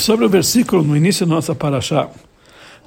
sobre 0.00 0.24
o 0.24 0.28
versículo 0.28 0.82
no 0.82 0.96
início 0.96 1.26
da 1.26 1.34
nossa 1.34 1.54
paraxá. 1.54 2.08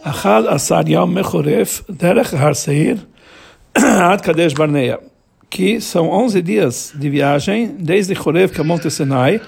Achad 0.03 0.47
asar 0.47 0.87
yom 0.87 1.07
mechoref 1.07 1.81
derech 1.87 2.35
har 2.35 2.55
seir 2.55 2.99
ad 3.75 4.21
kadesh 4.21 4.53
barneia. 4.53 4.99
Que 5.49 5.79
são 5.79 6.09
11 6.09 6.41
dias 6.41 6.93
de 6.95 7.09
viagem 7.09 7.75
desde 7.79 8.15
Chorev, 8.15 8.51
que 8.51 8.59
é 8.59 8.63
Monte 8.63 8.89
Sinai, 8.89 9.39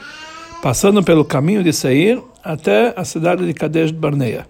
passando 0.62 1.04
pelo 1.04 1.25
caminho 1.25 1.63
de 1.63 1.73
Seir 1.73 2.21
até 2.43 2.93
a 2.96 3.04
cidade 3.04 3.46
de 3.46 3.54
Kadesh 3.54 3.91
Barneia. 3.91 4.47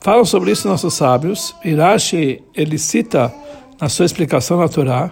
Falam 0.00 0.24
sobre 0.24 0.52
isso 0.52 0.68
nossos 0.68 0.94
sábios. 0.94 1.54
Irashi, 1.64 2.42
ele 2.54 2.78
cita 2.78 3.34
na 3.80 3.88
sua 3.88 4.06
explicação 4.06 4.58
na 4.58 4.68
Torá, 4.68 5.10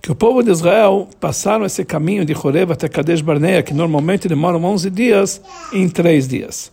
que 0.00 0.10
o 0.10 0.14
povo 0.14 0.42
de 0.42 0.50
Israel 0.50 1.08
passaram 1.20 1.66
esse 1.66 1.84
caminho 1.84 2.24
de 2.24 2.34
Horeb 2.34 2.72
até 2.72 2.88
Kadesh 2.88 3.20
Barnea, 3.20 3.62
que 3.62 3.74
normalmente 3.74 4.28
demoram 4.28 4.64
11 4.64 4.90
dias, 4.90 5.42
em 5.72 5.88
3 5.88 6.26
dias. 6.28 6.72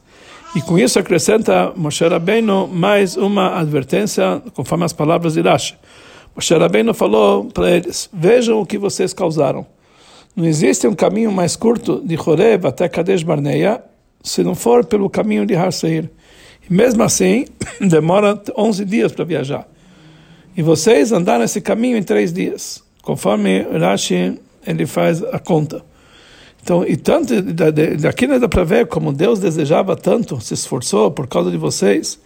E 0.55 0.61
com 0.61 0.79
isso 0.79 0.97
acrescenta 0.97 1.73
Moshe 1.75 2.07
Rabbeinu 2.07 2.67
mais 2.67 3.17
uma 3.17 3.59
advertência, 3.59 4.41
conforme 4.53 4.85
as 4.85 4.93
palavras 4.93 5.33
de 5.33 5.41
Rashi. 5.41 5.75
Moshe 6.33 6.53
Rabbeinu 6.53 6.93
falou 6.93 7.45
para 7.45 7.71
eles, 7.71 8.09
vejam 8.13 8.61
o 8.61 8.65
que 8.65 8.77
vocês 8.77 9.13
causaram. 9.13 9.65
Não 10.35 10.45
existe 10.45 10.87
um 10.87 10.95
caminho 10.95 11.31
mais 11.31 11.55
curto 11.55 12.01
de 12.05 12.17
Horeb 12.17 12.65
até 12.65 12.87
Kadesh 12.87 13.23
Barnea, 13.23 13.83
se 14.23 14.43
não 14.43 14.55
for 14.55 14.85
pelo 14.85 15.09
caminho 15.09 15.45
de 15.45 15.55
Har 15.55 15.71
Seir. 15.71 16.09
E 16.69 16.73
mesmo 16.73 17.03
assim, 17.03 17.45
demora 17.81 18.41
11 18.57 18.85
dias 18.85 19.11
para 19.11 19.25
viajar. 19.25 19.67
E 20.55 20.61
vocês 20.61 21.11
andaram 21.11 21.43
esse 21.43 21.59
caminho 21.59 21.97
em 21.97 22.03
três 22.03 22.31
dias 22.31 22.85
conforme 23.05 23.61
Rashi 23.61 24.39
ele 24.65 24.85
faz 24.87 25.23
a 25.23 25.37
conta. 25.37 25.83
Então, 26.65 26.83
e 26.83 26.97
tanto 26.97 27.31
daqui 28.01 28.25
não 28.25 28.39
dá 28.39 28.49
para 28.49 28.63
ver 28.63 28.87
como 28.87 29.13
Deus 29.13 29.37
desejava 29.37 29.95
tanto, 29.95 30.41
se 30.41 30.55
esforçou 30.55 31.11
por 31.11 31.27
causa 31.27 31.51
de 31.51 31.57
vocês 31.57 32.19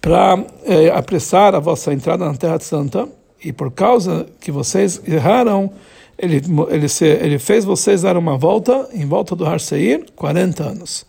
para 0.00 0.44
é, 0.64 0.88
apressar 0.88 1.54
a 1.54 1.60
vossa 1.60 1.94
entrada 1.94 2.24
na 2.24 2.34
Terra 2.34 2.58
Santa 2.58 3.08
e 3.44 3.52
por 3.52 3.70
causa 3.70 4.26
que 4.40 4.50
vocês 4.50 5.00
erraram, 5.06 5.70
ele 6.18 6.42
ele 6.68 6.88
se, 6.88 7.04
ele 7.04 7.38
fez 7.38 7.64
vocês 7.64 8.02
dar 8.02 8.16
uma 8.16 8.36
volta 8.36 8.88
em 8.92 9.06
volta 9.06 9.36
do 9.36 9.46
Har 9.46 9.60
Seir 9.60 10.04
40 10.16 10.64
anos. 10.64 11.06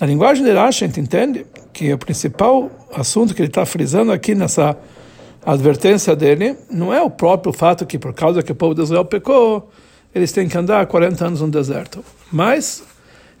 Na 0.00 0.08
linguagem 0.08 0.42
de 0.42 0.50
Rashi 0.50 0.82
a 0.82 0.86
gente 0.88 0.98
entende 0.98 1.46
que 1.72 1.92
o 1.92 1.98
principal 1.98 2.68
assunto 2.92 3.32
que 3.32 3.42
ele 3.42 3.48
está 3.48 3.64
frisando 3.64 4.10
aqui 4.10 4.34
nessa 4.34 4.76
advertência 5.46 6.16
dele 6.16 6.56
não 6.68 6.92
é 6.92 7.00
o 7.00 7.08
próprio 7.08 7.52
fato 7.52 7.86
que, 7.86 7.96
por 7.96 8.12
causa 8.12 8.42
que 8.42 8.50
o 8.50 8.56
povo 8.56 8.74
de 8.74 8.82
Israel 8.82 9.04
pecou, 9.04 9.70
eles 10.14 10.32
têm 10.32 10.48
que 10.48 10.56
andar 10.56 10.84
40 10.86 11.26
anos 11.26 11.40
no 11.40 11.48
deserto. 11.48 12.04
Mas, 12.32 12.82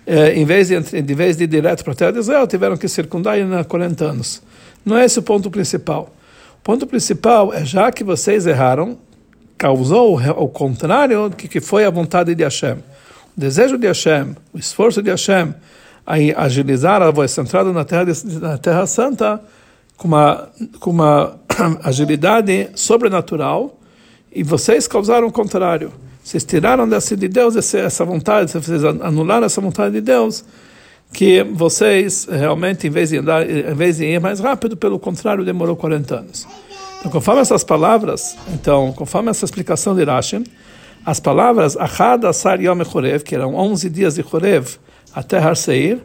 eh, 0.06 0.34
em 0.34 0.44
vez 0.44 0.68
de, 0.68 1.02
de 1.02 1.14
vez 1.14 1.36
de 1.36 1.44
ir 1.44 1.46
direto 1.46 1.82
para 1.82 1.92
a 1.92 1.96
terra 1.96 2.12
de 2.12 2.18
Israel, 2.18 2.46
tiveram 2.46 2.76
que 2.76 2.88
circundar 2.88 3.38
e 3.38 3.42
andar 3.42 3.64
40 3.64 4.04
anos. 4.04 4.42
Não 4.84 4.96
é 4.96 5.04
esse 5.04 5.18
o 5.18 5.22
ponto 5.22 5.50
principal. 5.50 6.14
O 6.58 6.62
ponto 6.62 6.86
principal 6.86 7.52
é, 7.52 7.64
já 7.64 7.90
que 7.90 8.04
vocês 8.04 8.46
erraram, 8.46 8.98
causou 9.58 10.18
o 10.18 10.48
contrário 10.48 11.28
do 11.28 11.36
que 11.36 11.60
foi 11.60 11.84
a 11.84 11.90
vontade 11.90 12.34
de 12.34 12.42
Hashem. 12.42 12.76
O 13.36 13.40
desejo 13.40 13.76
de 13.76 13.86
Hashem, 13.86 14.34
o 14.52 14.58
esforço 14.58 15.02
de 15.02 15.10
Hashem, 15.10 15.54
a 16.06 16.44
agilizar 16.44 17.02
a 17.02 17.10
vossa 17.10 17.42
entrada 17.42 17.72
na 17.72 17.84
terra, 17.84 18.06
na 18.40 18.58
terra 18.58 18.86
Santa, 18.86 19.40
com 19.96 20.08
uma, 20.08 20.48
com 20.80 20.90
uma 20.90 21.38
agilidade 21.84 22.70
sobrenatural 22.74 23.78
e 24.32 24.42
vocês 24.42 24.88
causaram 24.88 25.26
o 25.26 25.32
contrário. 25.32 25.92
Vocês 26.22 26.44
tiraram 26.44 26.88
dessa 26.88 27.16
de 27.16 27.28
Deus 27.28 27.56
essa 27.56 28.04
vontade, 28.04 28.52
vocês 28.52 28.84
anularam 28.84 29.46
essa 29.46 29.60
vontade 29.60 29.94
de 29.94 30.00
Deus, 30.00 30.44
que 31.12 31.42
vocês 31.42 32.28
realmente, 32.30 32.86
em 32.86 32.90
vez 32.90 33.10
de 33.10 33.18
andar, 33.18 33.48
em 33.48 33.74
vez 33.74 33.96
de 33.96 34.04
ir 34.04 34.20
mais 34.20 34.38
rápido, 34.38 34.76
pelo 34.76 34.98
contrário, 34.98 35.44
demorou 35.44 35.74
40 35.74 36.14
anos. 36.14 36.46
Então, 36.98 37.10
conforme 37.10 37.40
essas 37.40 37.64
palavras, 37.64 38.36
então, 38.52 38.92
conforme 38.92 39.30
essa 39.30 39.44
explicação 39.44 39.94
de 39.94 40.04
Rashi, 40.04 40.44
as 41.04 41.18
palavras 41.18 41.76
Achad 41.76 42.24
Asar 42.26 42.60
Yom 42.60 42.84
Chorev, 42.84 43.24
que 43.24 43.34
eram 43.34 43.54
11 43.54 43.88
dias 43.88 44.14
de 44.16 44.22
Chorev 44.22 44.76
até 45.14 45.38
Har 45.38 45.56
Seir, 45.56 45.98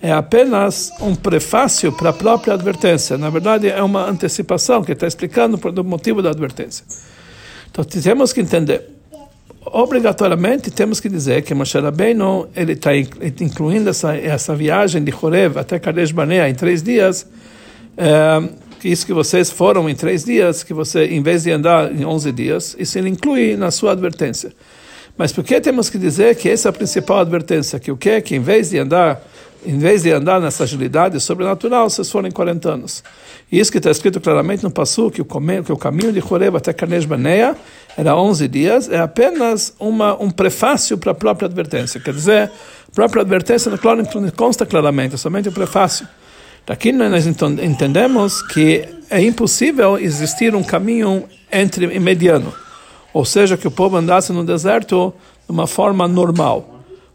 é 0.00 0.12
apenas 0.12 0.92
um 1.00 1.14
prefácio 1.14 1.90
para 1.90 2.10
a 2.10 2.12
própria 2.12 2.54
advertência. 2.54 3.16
Na 3.16 3.30
verdade, 3.30 3.68
é 3.68 3.82
uma 3.82 4.08
antecipação 4.08 4.84
que 4.84 4.92
está 4.92 5.06
explicando 5.06 5.58
o 5.58 5.84
motivo 5.84 6.20
da 6.20 6.30
advertência. 6.30 6.84
Então, 7.70 7.84
temos 7.84 8.32
que 8.32 8.40
entender. 8.40 9.01
Obrigatoriamente, 9.64 10.70
temos 10.72 10.98
que 10.98 11.08
dizer 11.08 11.42
que 11.42 11.54
Moshe 11.54 11.78
Rabbeinu 11.78 12.48
ele 12.54 12.72
está 12.72 12.90
incluindo 12.96 13.90
essa, 13.90 14.16
essa 14.16 14.56
viagem 14.56 15.04
de 15.04 15.14
Horeb 15.14 15.56
até 15.56 15.78
Kadesh 15.78 16.10
Barnea 16.10 16.48
em 16.48 16.54
três 16.54 16.82
dias. 16.82 17.26
É, 17.96 18.42
isso 18.82 19.06
que 19.06 19.12
vocês 19.12 19.50
foram 19.50 19.88
em 19.88 19.94
três 19.94 20.24
dias, 20.24 20.64
que 20.64 20.74
você, 20.74 21.06
em 21.06 21.22
vez 21.22 21.44
de 21.44 21.52
andar 21.52 21.92
em 21.92 22.04
onze 22.04 22.32
dias, 22.32 22.74
isso 22.76 22.98
ele 22.98 23.08
inclui 23.08 23.56
na 23.56 23.70
sua 23.70 23.92
advertência. 23.92 24.52
Mas 25.16 25.32
por 25.32 25.44
que 25.44 25.60
temos 25.60 25.88
que 25.88 25.98
dizer 25.98 26.34
que 26.34 26.48
essa 26.48 26.68
é 26.68 26.70
a 26.70 26.72
principal 26.72 27.20
advertência? 27.20 27.78
Que 27.78 27.92
o 27.92 27.96
que? 27.96 28.20
Que 28.20 28.34
em 28.34 28.40
vez 28.40 28.70
de 28.70 28.78
andar 28.78 29.22
em 29.64 29.78
vez 29.78 30.02
de 30.02 30.10
andar 30.10 30.40
nessa 30.40 30.64
agilidade 30.64 31.20
sobrenatural, 31.20 31.88
vocês 31.88 32.10
foram 32.10 32.28
em 32.28 32.32
40 32.32 32.68
anos. 32.68 33.04
Isso 33.50 33.70
que 33.70 33.78
está 33.78 33.90
escrito 33.90 34.20
claramente 34.20 34.64
no 34.64 34.70
Passu, 34.70 35.10
que 35.10 35.22
o, 35.22 35.24
caminho 35.24 36.12
de 36.12 36.20
Horeb 36.20 36.56
até 36.56 36.72
Kanesh 36.72 37.04
Baneia 37.04 37.56
era 37.96 38.16
11 38.16 38.48
dias, 38.48 38.88
é 38.88 38.98
apenas 38.98 39.74
uma, 39.78 40.20
um 40.20 40.30
prefácio 40.30 40.96
para 40.96 41.12
a 41.12 41.14
própria 41.14 41.46
advertência. 41.46 42.00
Quer 42.00 42.14
dizer, 42.14 42.50
a 42.90 42.94
própria 42.94 43.22
advertência 43.22 43.70
consta 44.36 44.64
claramente, 44.64 45.14
é 45.14 45.18
somente 45.18 45.48
o 45.48 45.52
prefácio. 45.52 46.06
Daqui 46.66 46.92
nós 46.92 47.26
entendemos 47.26 48.40
que 48.40 48.88
é 49.10 49.20
impossível 49.20 49.98
existir 49.98 50.54
um 50.54 50.62
caminho 50.62 51.24
entre 51.50 51.86
mediano, 51.98 52.54
ou 53.12 53.24
seja, 53.24 53.56
que 53.56 53.66
o 53.66 53.70
povo 53.70 53.96
andasse 53.96 54.32
no 54.32 54.44
deserto 54.44 55.12
de 55.46 55.52
uma 55.52 55.66
forma 55.66 56.06
normal. 56.06 56.68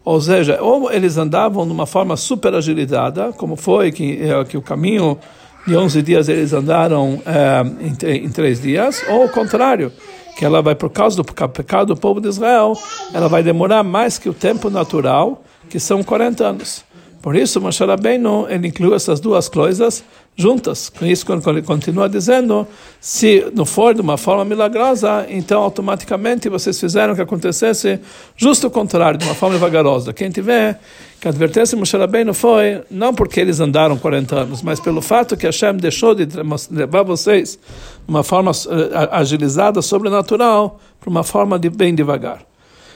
Ou 0.04 0.22
seja, 0.22 0.62
ou 0.62 0.92
eles 0.92 1.18
andavam 1.18 1.66
de 1.66 1.72
uma 1.72 1.86
forma 1.86 2.16
super 2.16 2.54
agilizada, 2.54 3.34
como 3.34 3.56
foi 3.56 3.92
que, 3.92 4.22
eh, 4.22 4.44
que 4.46 4.58
o 4.58 4.62
caminho 4.62 5.18
de 5.66 5.76
11 5.76 6.02
dias 6.02 6.30
eles 6.30 6.54
andaram 6.54 7.22
é, 7.26 7.62
em, 7.86 8.26
em 8.26 8.30
três 8.30 8.62
dias, 8.62 9.04
ou 9.10 9.26
o 9.26 9.30
contrário, 9.30 9.92
que 10.38 10.46
ela 10.46 10.62
vai, 10.62 10.76
por 10.76 10.90
causa 10.90 11.18
do 11.18 11.24
pecado 11.24 11.94
do 11.94 12.00
povo 12.00 12.22
de 12.22 12.28
Israel, 12.28 12.74
ela 13.14 13.28
vai 13.28 13.42
demorar 13.42 13.84
mais 13.84 14.18
que 14.18 14.30
o 14.30 14.34
tempo 14.34 14.70
natural, 14.70 15.44
que 15.70 15.80
são 15.80 16.04
40 16.04 16.46
anos. 16.46 16.86
Por 17.22 17.36
isso, 17.36 17.60
Moshe 17.60 17.84
Rabbeinu, 17.84 18.48
ele 18.48 18.68
inclui 18.68 18.96
essas 18.96 19.20
duas 19.20 19.50
coisas 19.50 20.04
juntas. 20.38 20.88
Com 20.90 21.06
isso, 21.06 21.26
quando 21.26 21.50
ele 21.50 21.64
continua 21.64 22.08
dizendo, 22.08 22.68
se 23.02 23.52
não 23.56 23.66
for 23.66 23.96
de 23.96 24.02
uma 24.02 24.18
forma 24.18 24.46
milagrosa, 24.46 25.26
então 25.30 25.62
automaticamente 25.64 26.48
vocês 26.48 26.80
fizeram 26.80 27.16
que 27.16 27.22
acontecesse 27.22 28.00
justo 28.36 28.68
o 28.68 28.70
contrário, 28.70 29.18
de 29.18 29.26
uma 29.26 29.34
forma 29.34 29.58
vagarosa. 29.58 30.14
Quem 30.14 30.30
tiver 30.30 30.80
que 31.20 31.28
a 31.28 31.32
advertência 31.32 31.76
de 31.76 31.80
Moshe 31.80 31.98
Rabbeinu 31.98 32.32
foi, 32.32 32.84
não 32.92 33.12
porque 33.12 33.40
eles 33.40 33.60
andaram 33.60 33.98
40 33.98 34.36
anos, 34.36 34.62
mas 34.62 34.80
pelo 34.80 35.02
fato 35.02 35.36
que 35.36 35.48
Hashem 35.48 35.76
deixou 35.78 36.14
de 36.14 36.28
levar 36.70 37.02
vocês 37.02 37.58
de 38.06 38.10
uma 38.10 38.24
forma 38.24 38.52
eh, 38.52 39.10
agilizada, 39.12 39.82
sobrenatural, 39.82 40.80
para 41.00 41.10
uma 41.10 41.24
forma 41.24 41.58
de 41.58 41.72
bem 41.72 41.96
devagar. 41.96 42.42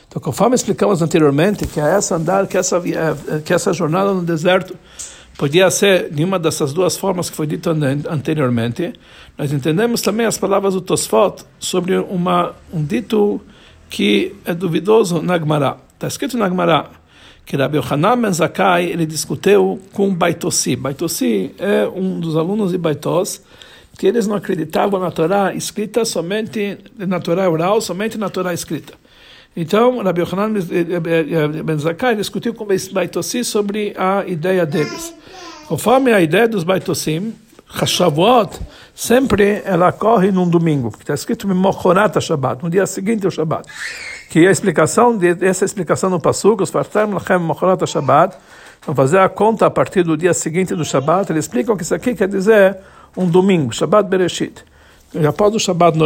Então, 0.08 0.22
conforme 0.22 0.56
explicamos 0.56 1.02
anteriormente, 1.02 1.66
que 1.66 1.80
essa 1.80 2.16
andar, 2.18 2.46
que 2.46 2.58
essa, 2.58 2.80
que 3.44 3.54
essa 3.54 3.74
jornada 3.74 4.14
no 4.14 4.22
deserto 4.22 4.76
podia 5.38 5.70
ser 5.72 6.10
de 6.12 6.24
uma 6.24 6.38
dessas 6.38 6.74
duas 6.74 6.98
formas 6.98 7.30
que 7.30 7.36
foi 7.36 7.48
dito 7.48 7.70
anteriormente, 8.10 8.94
nós 9.38 9.52
entendemos 9.52 10.02
também 10.02 10.26
as 10.26 10.38
palavras 10.38 10.74
do 10.74 10.82
Tosfot 10.82 11.44
sobre 11.60 11.98
uma, 11.98 12.54
um 12.72 12.84
dito 12.84 13.42
que 13.90 14.36
é 14.46 14.54
duvidoso 14.54 15.22
na 15.22 15.38
Gemara. 15.38 15.78
Está 15.94 16.08
escrito 16.08 16.38
na 16.38 16.48
Gemara 16.48 16.90
que 17.46 17.58
Rabbi 17.58 17.78
Yohanan 17.78 18.22
Ben 18.22 18.32
ele 18.90 19.06
discutiu 19.06 19.82
com 19.92 20.14
Baitossi. 20.14 20.76
Baitossi 20.76 21.54
é 21.58 21.88
um 21.88 22.20
dos 22.20 22.38
alunos 22.38 22.72
de 22.72 22.78
Baitos, 22.78 23.42
que 23.98 24.08
eles 24.08 24.28
não 24.28 24.36
acreditavam 24.36 25.00
na 25.00 25.12
Torá 25.12 25.54
escrita 25.54 26.06
somente, 26.06 26.78
na 26.98 27.20
Torá 27.20 27.50
oral, 27.50 27.82
somente 27.82 28.18
na 28.18 28.30
Torá 28.30 28.54
escrita. 28.54 28.94
Então, 29.56 30.02
Rabbi 30.02 30.22
Yohanan 30.22 30.54
Ben 31.66 31.78
Zakkai 31.78 32.16
discutiu 32.16 32.54
com 32.54 32.66
Baitossi 32.94 33.44
sobre 33.44 33.94
a 33.98 34.24
ideia 34.26 34.66
deles. 34.66 35.14
Conforme 35.68 36.14
a 36.14 36.22
ideia 36.22 36.48
dos 36.48 36.64
Baitossim, 36.64 37.34
Hashavuot, 37.68 38.60
sempre 38.96 39.62
ela 39.66 39.92
corre 39.92 40.32
num 40.32 40.50
domingo, 40.50 40.90
porque 40.90 41.04
está 41.04 41.14
escrito 41.14 41.48
Mochorat 41.48 42.20
Shabbat, 42.20 42.64
no 42.64 42.70
dia 42.70 42.86
seguinte 42.86 43.26
ao 43.26 43.32
Shabbat. 43.32 43.68
Que 44.30 44.48
a 44.48 44.52
explicação, 44.52 45.20
essa 45.42 45.66
explicação 45.66 46.10
no 46.10 46.20
Pasuk, 46.20 46.64
os 46.64 46.70
Fartam 46.70 47.12
Lachem 47.14 47.40
Mochorat 47.40 47.86
Shabbat, 47.86 48.36
vão 48.86 48.96
fazer 48.96 49.20
a 49.20 49.30
conta 49.30 49.66
a 49.66 49.70
partir 49.70 50.04
do 50.04 50.16
dia 50.16 50.34
seguinte 50.34 50.74
do 50.76 50.86
Shabbat, 50.86 51.32
eles 51.32 51.46
explicam 51.46 51.76
que 51.76 51.84
isso 51.84 51.94
aqui 51.94 52.16
quer 52.16 52.28
dizer 52.28 52.78
um 53.18 53.28
domingo, 53.28 53.74
Shabbat 53.74 54.10
Bereshit 54.10 54.64
após 55.28 55.54
o 55.54 55.60
Shabbat 55.60 55.98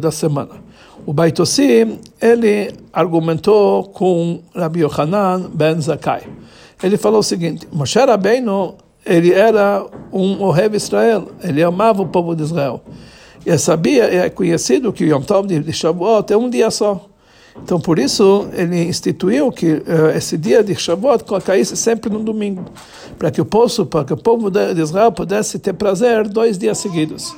da 0.00 0.10
semana. 0.10 0.69
O 1.10 1.12
Baitossi, 1.12 1.98
ele 2.22 2.72
argumentou 2.92 3.82
com 3.88 4.38
Rabbi 4.54 4.82
Yohanan 4.82 5.50
ben 5.52 5.80
Zakai. 5.80 6.22
ele 6.80 6.96
falou 6.96 7.18
o 7.18 7.22
seguinte: 7.24 7.66
Moshe 7.72 7.98
Rabbeinu, 7.98 8.76
ele 9.04 9.32
era 9.32 9.84
um 10.12 10.40
Ohev 10.40 10.76
Israel, 10.76 11.26
ele 11.42 11.64
amava 11.64 12.00
o 12.00 12.06
povo 12.06 12.36
de 12.36 12.44
Israel. 12.44 12.80
E 13.44 13.58
sabia, 13.58 14.04
é 14.04 14.30
conhecido 14.30 14.92
que 14.92 15.02
o 15.02 15.08
Yom 15.08 15.22
Tov 15.22 15.48
de 15.48 15.72
Shavuot 15.72 16.32
é 16.32 16.36
um 16.36 16.48
dia 16.48 16.70
só. 16.70 17.04
Então, 17.60 17.80
por 17.80 17.98
isso, 17.98 18.46
ele 18.52 18.84
instituiu 18.84 19.50
que 19.50 19.66
uh, 19.66 20.16
esse 20.16 20.38
dia 20.38 20.62
de 20.62 20.76
Shavuot 20.76 21.24
caísse 21.44 21.76
sempre 21.76 22.08
no 22.08 22.20
domingo, 22.20 22.66
para 23.18 23.32
que 23.32 23.42
para 23.42 24.04
que 24.04 24.12
o 24.12 24.16
povo 24.16 24.48
de 24.48 24.80
Israel 24.80 25.10
pudesse 25.10 25.58
ter 25.58 25.72
prazer 25.72 26.28
dois 26.28 26.56
dias 26.56 26.78
seguidos. 26.78 27.34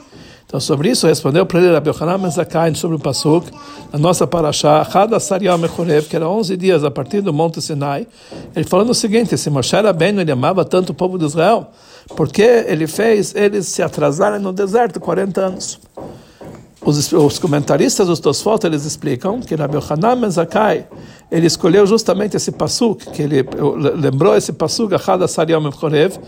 Então, 0.52 0.60
sobre 0.60 0.90
isso, 0.90 1.06
respondeu 1.06 1.46
para 1.46 1.60
ele 1.60 1.72
Rabbi 1.72 1.88
Yochanan 1.88 2.18
Mezakai 2.18 2.74
sobre 2.74 2.98
o 2.98 3.00
Pasuk, 3.00 3.50
a 3.90 3.96
nossa 3.96 4.26
paraxá, 4.26 4.86
Hada 4.92 5.18
Sariel 5.18 5.56
Mechorev, 5.56 6.06
que 6.06 6.14
era 6.14 6.28
11 6.28 6.58
dias 6.58 6.84
a 6.84 6.90
partir 6.90 7.22
do 7.22 7.32
Monte 7.32 7.62
Sinai, 7.62 8.06
ele 8.54 8.66
falando 8.66 8.90
o 8.90 8.94
seguinte, 8.94 9.34
se 9.38 9.48
Moshe 9.48 9.74
Rabbeinu, 9.74 10.20
ele 10.20 10.30
amava 10.30 10.62
tanto 10.62 10.90
o 10.90 10.94
povo 10.94 11.16
de 11.16 11.24
Israel, 11.24 11.68
porque 12.14 12.42
ele 12.42 12.86
fez 12.86 13.34
eles 13.34 13.66
se 13.68 13.82
atrasarem 13.82 14.38
no 14.38 14.52
deserto 14.52 15.00
40 15.00 15.40
anos. 15.40 15.80
Os, 16.84 17.10
os 17.10 17.38
comentaristas 17.38 18.06
dos 18.06 18.20
Tosfot, 18.20 18.66
eles 18.66 18.84
explicam 18.84 19.40
que 19.40 19.54
Rabbi 19.54 19.76
Yochanan 19.76 20.16
Mezakai, 20.16 20.84
ele 21.32 21.46
escolheu 21.46 21.86
justamente 21.86 22.36
esse 22.36 22.52
pasuk, 22.52 23.10
que 23.10 23.22
ele 23.22 23.42
lembrou 23.96 24.36
esse 24.36 24.54
Asariam 25.24 25.72
Chorev, 25.72 26.18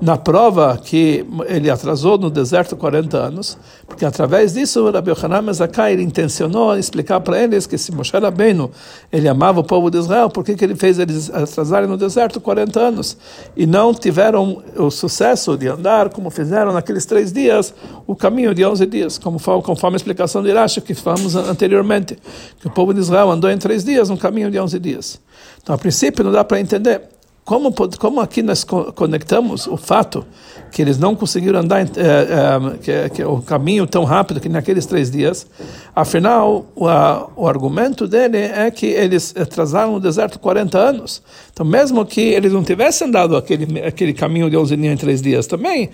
na 0.00 0.16
prova 0.16 0.78
que 0.80 1.26
ele 1.48 1.68
atrasou 1.68 2.16
no 2.16 2.30
deserto 2.30 2.76
40 2.76 3.16
anos, 3.18 3.58
porque 3.88 4.04
através 4.04 4.54
disso 4.54 4.88
Rabbi 4.88 5.10
Yochanan 5.10 5.42
Mezakai 5.42 5.94
intencionou 5.94 6.78
explicar 6.78 7.18
para 7.20 7.42
eles 7.42 7.66
que 7.66 7.76
se 7.76 7.90
Moshe 7.90 8.16
Rabbeinu 8.16 8.70
ele 9.12 9.28
amava 9.28 9.58
o 9.58 9.64
povo 9.64 9.90
de 9.90 9.98
Israel, 9.98 10.30
por 10.30 10.44
que, 10.44 10.54
ele 10.64 10.76
fez 10.76 11.00
eles 11.00 11.28
atrasarem 11.28 11.88
no 11.88 11.96
deserto 11.96 12.40
40 12.40 12.78
anos? 12.78 13.16
E 13.56 13.66
não 13.66 13.92
tiveram 13.92 14.62
o 14.76 14.90
sucesso 14.92 15.56
de 15.56 15.66
andar 15.66 16.08
como 16.10 16.30
fizeram 16.30 16.72
naqueles 16.72 17.04
três 17.04 17.32
dias, 17.32 17.74
o 18.06 18.14
caminho 18.14 18.54
de 18.54 18.64
11 18.64 18.86
dias, 18.86 19.18
como 19.18 19.40
conforme 19.40 19.96
a 19.96 19.98
explicação 19.98 20.40
de 20.40 20.50
Irache 20.50 20.80
que 20.80 20.94
falamos 20.94 21.34
anteriormente, 21.34 22.16
que 22.60 22.68
o 22.68 22.70
povo 22.70 22.94
de 22.94 23.00
Israel 23.00 23.28
andou 23.28 23.50
em 23.50 23.58
três 23.58 23.82
dias 23.82 24.08
no 24.08 24.16
caminho 24.16 24.51
de 24.52 24.60
11 24.60 24.78
dias. 24.78 25.20
Então, 25.60 25.74
a 25.74 25.78
princípio, 25.78 26.22
não 26.22 26.30
dá 26.30 26.44
para 26.44 26.60
entender. 26.60 27.02
Como, 27.44 27.74
como 27.98 28.20
aqui 28.20 28.40
nós 28.40 28.62
conectamos 28.62 29.66
o 29.66 29.76
fato 29.76 30.24
que 30.70 30.80
eles 30.80 30.96
não 30.96 31.16
conseguiram 31.16 31.58
andar 31.58 31.80
é, 31.80 31.84
é, 31.84 32.78
que, 32.78 33.16
que, 33.16 33.24
o 33.24 33.42
caminho 33.42 33.84
tão 33.84 34.04
rápido 34.04 34.40
que 34.40 34.48
naqueles 34.48 34.86
três 34.86 35.10
dias, 35.10 35.46
afinal, 35.94 36.66
o, 36.74 36.86
a, 36.86 37.28
o 37.34 37.48
argumento 37.48 38.06
dele 38.06 38.38
é 38.38 38.70
que 38.70 38.86
eles 38.86 39.34
atrasaram 39.36 39.92
no 39.92 40.00
deserto 40.00 40.38
40 40.38 40.78
anos. 40.78 41.20
Então, 41.52 41.66
mesmo 41.66 42.06
que 42.06 42.20
eles 42.20 42.52
não 42.52 42.62
tivessem 42.62 43.08
andado 43.08 43.36
aquele, 43.36 43.80
aquele 43.80 44.14
caminho 44.14 44.48
de 44.48 44.56
11 44.56 44.76
dias 44.76 44.92
em 44.94 44.96
três 44.96 45.20
dias 45.20 45.46
também, 45.46 45.90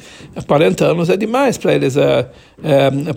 40 0.47 0.85
anos 0.85 1.09
é 1.09 1.17
demais 1.17 1.57
para 1.57 1.75
eles, 1.75 1.97
é, 1.97 2.29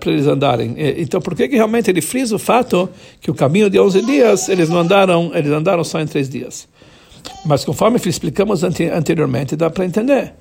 para 0.00 0.10
eles 0.10 0.26
andarem. 0.26 0.74
Então, 0.98 1.20
por 1.20 1.36
que, 1.36 1.48
que 1.48 1.54
realmente 1.54 1.90
ele 1.90 2.00
frisa 2.00 2.34
o 2.34 2.38
fato 2.38 2.88
que 3.20 3.30
o 3.30 3.34
caminho 3.34 3.68
de 3.68 3.78
11 3.78 4.02
dias 4.02 4.48
eles 4.48 4.70
não 4.70 4.78
andaram, 4.78 5.30
eles 5.34 5.52
andaram 5.52 5.84
só 5.84 6.00
em 6.00 6.06
três 6.06 6.30
dias? 6.30 6.71
Mas 7.44 7.64
conforme 7.64 7.98
explicamos 8.04 8.62
anteriormente, 8.64 9.56
dá 9.56 9.70
para 9.70 9.84
entender. 9.84 10.34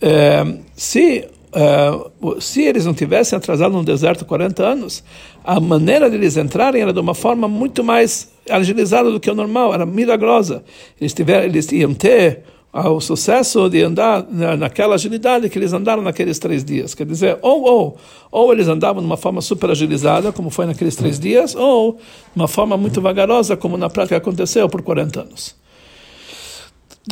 É, 0.00 0.44
se 0.74 1.28
Uh, 1.56 2.38
se 2.38 2.60
eles 2.64 2.84
não 2.84 2.92
tivessem 2.92 3.34
atrasado 3.34 3.72
no 3.72 3.82
deserto 3.82 4.26
40 4.26 4.62
anos, 4.62 5.02
a 5.42 5.58
maneira 5.58 6.10
de 6.10 6.16
eles 6.16 6.36
entrarem 6.36 6.82
era 6.82 6.92
de 6.92 7.00
uma 7.00 7.14
forma 7.14 7.48
muito 7.48 7.82
mais 7.82 8.30
agilizada 8.50 9.10
do 9.10 9.18
que 9.18 9.30
o 9.30 9.34
normal, 9.34 9.72
era 9.72 9.86
milagrosa. 9.86 10.62
Eles, 11.00 11.14
tiver, 11.14 11.46
eles 11.46 11.72
iam 11.72 11.94
ter 11.94 12.42
uh, 12.74 12.90
o 12.90 13.00
sucesso 13.00 13.70
de 13.70 13.82
andar 13.82 14.26
na, 14.28 14.54
naquela 14.54 14.96
agilidade 14.96 15.48
que 15.48 15.58
eles 15.58 15.72
andaram 15.72 16.02
naqueles 16.02 16.38
três 16.38 16.62
dias. 16.62 16.94
Quer 16.94 17.06
dizer, 17.06 17.38
ou, 17.40 17.62
ou, 17.62 17.96
ou 18.30 18.52
eles 18.52 18.68
andavam 18.68 19.00
de 19.00 19.06
uma 19.06 19.16
forma 19.16 19.40
super 19.40 19.70
agilizada, 19.70 20.32
como 20.32 20.50
foi 20.50 20.66
naqueles 20.66 20.94
três 20.94 21.18
dias, 21.18 21.54
ou 21.54 21.94
de 21.94 22.00
uma 22.36 22.48
forma 22.48 22.76
muito 22.76 23.00
vagarosa, 23.00 23.56
como 23.56 23.78
na 23.78 23.88
prática 23.88 24.18
aconteceu 24.18 24.68
por 24.68 24.82
40 24.82 25.20
anos. 25.22 25.65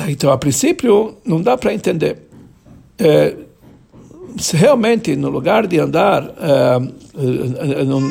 Então, 0.08 0.30
a 0.30 0.38
princípio, 0.38 1.16
não 1.24 1.40
dá 1.40 1.56
para 1.56 1.72
entender. 1.72 2.18
É, 2.98 3.34
se 4.36 4.56
realmente, 4.56 5.14
no 5.14 5.28
lugar 5.28 5.66
de 5.66 5.78
andar, 5.78 6.34
é, 6.40 6.80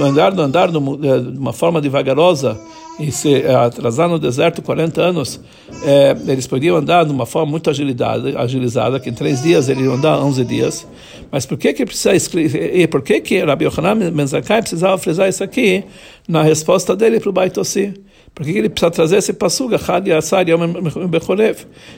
andar, 0.07 0.39
andar 0.39 0.71
de 0.71 0.77
uma 0.77 1.51
forma 1.51 1.81
devagarosa 1.81 2.57
e 3.00 3.12
se 3.12 3.45
atrasar 3.47 4.07
no 4.07 4.18
deserto 4.18 4.62
40 4.62 5.01
anos, 5.01 5.39
é, 5.83 6.15
eles 6.27 6.47
podiam 6.47 6.77
andar 6.77 7.03
de 7.03 7.12
uma 7.12 7.25
forma 7.25 7.51
muito 7.51 7.69
agilidade, 7.69 8.36
agilizada, 8.38 9.00
que 9.00 9.09
em 9.09 9.13
três 9.13 9.41
dias 9.41 9.68
eles 9.68 9.83
iam 9.83 9.95
andar 9.95 10.19
11 10.19 10.45
dias. 10.45 10.88
Mas 11.29 11.45
por 11.45 11.57
que 11.57 11.74
que 11.74 11.86
precisa 11.86 12.15
escrever, 12.15 12.88
por 12.88 13.01
que 13.01 13.19
que 13.19 13.44
Rabbi 13.44 13.65
Yochanan 13.65 13.95
Menzakai 14.12 14.62
precisava 14.62 14.97
frisar 14.97 15.27
isso 15.27 15.44
aqui 15.44 15.83
na 16.27 16.44
resposta 16.44 16.95
dele 16.95 17.19
para 17.19 17.29
o 17.29 17.33
Baitossi? 17.33 17.94
Por 18.35 18.44
que 18.44 18.51
ele 18.51 18.68
precisa 18.68 18.89
trazer 18.89 19.18
esse 19.18 19.31
passuga? 19.31 19.80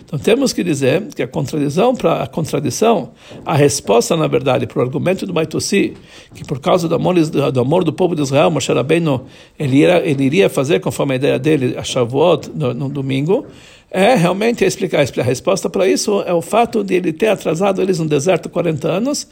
Então 0.04 0.20
temos 0.20 0.52
que 0.52 0.64
dizer 0.66 1.04
que 1.16 1.24
a 1.24 1.28
contradição 1.28 1.96
para 1.96 2.24
a 2.24 2.28
contradição, 2.28 3.12
a 3.46 3.56
resposta 3.56 4.18
na 4.18 4.28
verdade 4.28 4.68
para 4.68 4.80
o 4.80 4.82
argumento 4.82 5.26
do 5.26 5.32
Baitossi, 5.32 5.94
que 6.34 6.44
por 6.44 6.60
causa 6.60 6.90
do 6.90 6.96
amor, 6.96 7.16
do 7.16 7.60
amor 7.62 7.86
do 7.86 7.94
povo 7.94 8.16
de 8.16 8.22
Israel, 8.22 8.52
Moshe 8.52 8.72
Rabbeinu, 8.72 9.26
ele, 9.58 9.78
iria, 9.78 10.06
ele 10.06 10.24
iria 10.26 10.50
fazer 10.50 10.82
conforme 10.82 11.14
a 11.14 11.16
ideia 11.16 11.40
dele, 11.40 11.78
a 11.78 11.84
Shavuot 11.84 12.52
no, 12.54 12.74
no 12.74 12.90
domingo, 12.90 13.46
é 13.90 14.14
realmente 14.16 14.66
explicar. 14.66 15.06
A 15.18 15.24
resposta 15.24 15.70
para 15.70 15.88
isso 15.88 16.22
é 16.24 16.34
o 16.34 16.42
fato 16.42 16.84
de 16.84 16.96
ele 16.96 17.14
ter 17.14 17.28
atrasado 17.28 17.82
eles 17.82 17.98
no 17.98 18.10
deserto 18.10 18.50
40 18.50 18.90
anos, 18.90 19.26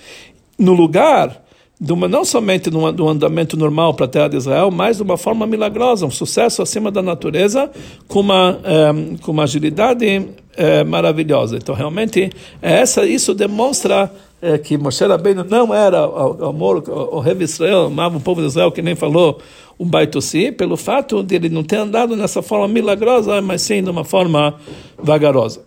no 0.58 0.72
lugar 0.72 1.44
uma, 1.80 2.08
não 2.08 2.24
somente 2.24 2.70
do 2.70 3.08
andamento 3.08 3.58
normal 3.58 3.94
para 3.94 4.06
a 4.06 4.10
terra 4.10 4.28
de 4.30 4.38
Israel, 4.38 4.72
mas 4.72 4.98
de 4.98 5.04
uma 5.04 5.18
forma 5.18 5.46
milagrosa, 5.46 6.06
um 6.06 6.12
sucesso 6.12 6.62
acima 6.62 6.92
da 6.92 7.02
natureza, 7.02 7.70
com 8.08 8.20
uma, 8.20 8.60
um, 8.94 9.18
com 9.18 9.32
uma 9.32 9.44
agilidade 9.44 10.30
é, 10.56 10.84
maravilhosa. 10.84 11.58
Então, 11.58 11.76
realmente, 11.76 12.30
é 12.62 12.74
essa, 12.74 13.06
isso 13.06 13.34
demonstra 13.34 14.12
é, 14.42 14.58
que 14.58 14.78
Moshe 14.78 15.06
Rabbeinu 15.06 15.44
não 15.44 15.74
era 15.74 16.08
o 16.08 16.46
amor, 16.46 16.84
o 16.88 17.20
rei 17.20 17.34
de 17.34 17.46
Israel, 17.46 17.86
amava 17.86 18.18
o 18.18 18.22
povo 18.22 18.42
de 18.42 18.48
Israel, 18.48 18.72
que 18.72 18.82
nem 18.82 18.96
falou 18.96 19.40
um 19.80 19.86
baitossi, 19.86 20.52
pelo 20.52 20.78
fato 20.78 21.24
de 21.24 21.36
ele 21.36 21.50
não 21.50 21.64
ter 21.64 21.78
andado 21.78 22.16
nessa 22.16 22.42
forma 22.42 22.68
milagrosa, 22.68 23.42
mas 23.42 23.62
sim 23.62 23.82
de 23.82 23.90
uma 23.90 24.04
forma 24.04 24.56
vagarosa. 24.98 25.62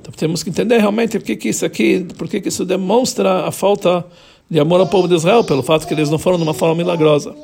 Então, 0.00 0.12
temos 0.14 0.42
que 0.42 0.50
entender 0.50 0.78
realmente 0.78 1.18
por 1.18 1.24
que, 1.24 1.36
que 1.36 1.48
isso 1.48 1.64
aqui, 1.64 2.06
por 2.16 2.28
que, 2.28 2.40
que 2.40 2.48
isso 2.48 2.64
demonstra 2.64 3.46
a 3.46 3.50
falta 3.50 4.04
de 4.50 4.58
amor 4.58 4.80
ao 4.80 4.86
povo 4.86 5.06
de 5.06 5.14
Israel, 5.14 5.44
pelo 5.44 5.62
fato 5.62 5.86
que 5.86 5.94
eles 5.94 6.10
não 6.10 6.18
foram 6.18 6.38
de 6.38 6.42
uma 6.42 6.54
forma 6.54 6.74
milagrosa. 6.74 7.34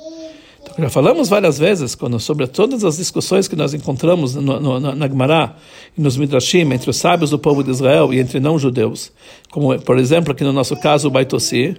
Então, 0.63 0.75
já 0.79 0.89
falamos 0.89 1.29
várias 1.29 1.59
vezes 1.59 1.95
quando, 1.95 2.19
sobre 2.19 2.47
todas 2.47 2.85
as 2.85 2.97
discussões 2.97 3.47
que 3.47 3.55
nós 3.55 3.75
encontramos 3.75 4.35
no, 4.35 4.59
no, 4.59 4.81
na 4.81 5.07
Gemara 5.07 5.55
e 5.97 6.01
nos 6.01 6.17
Midrashim 6.17 6.73
entre 6.73 6.89
os 6.89 6.97
sábios 6.97 7.31
do 7.31 7.39
povo 7.39 7.63
de 7.63 7.71
Israel 7.71 8.15
e 8.15 8.19
entre 8.19 8.41
não-judeus, 8.41 9.13
como, 9.51 9.79
por 9.81 9.99
exemplo, 9.99 10.33
aqui 10.33 10.43
no 10.43 10.53
nosso 10.53 10.75
caso, 10.77 11.09
o 11.09 11.11
Baitossi, 11.11 11.77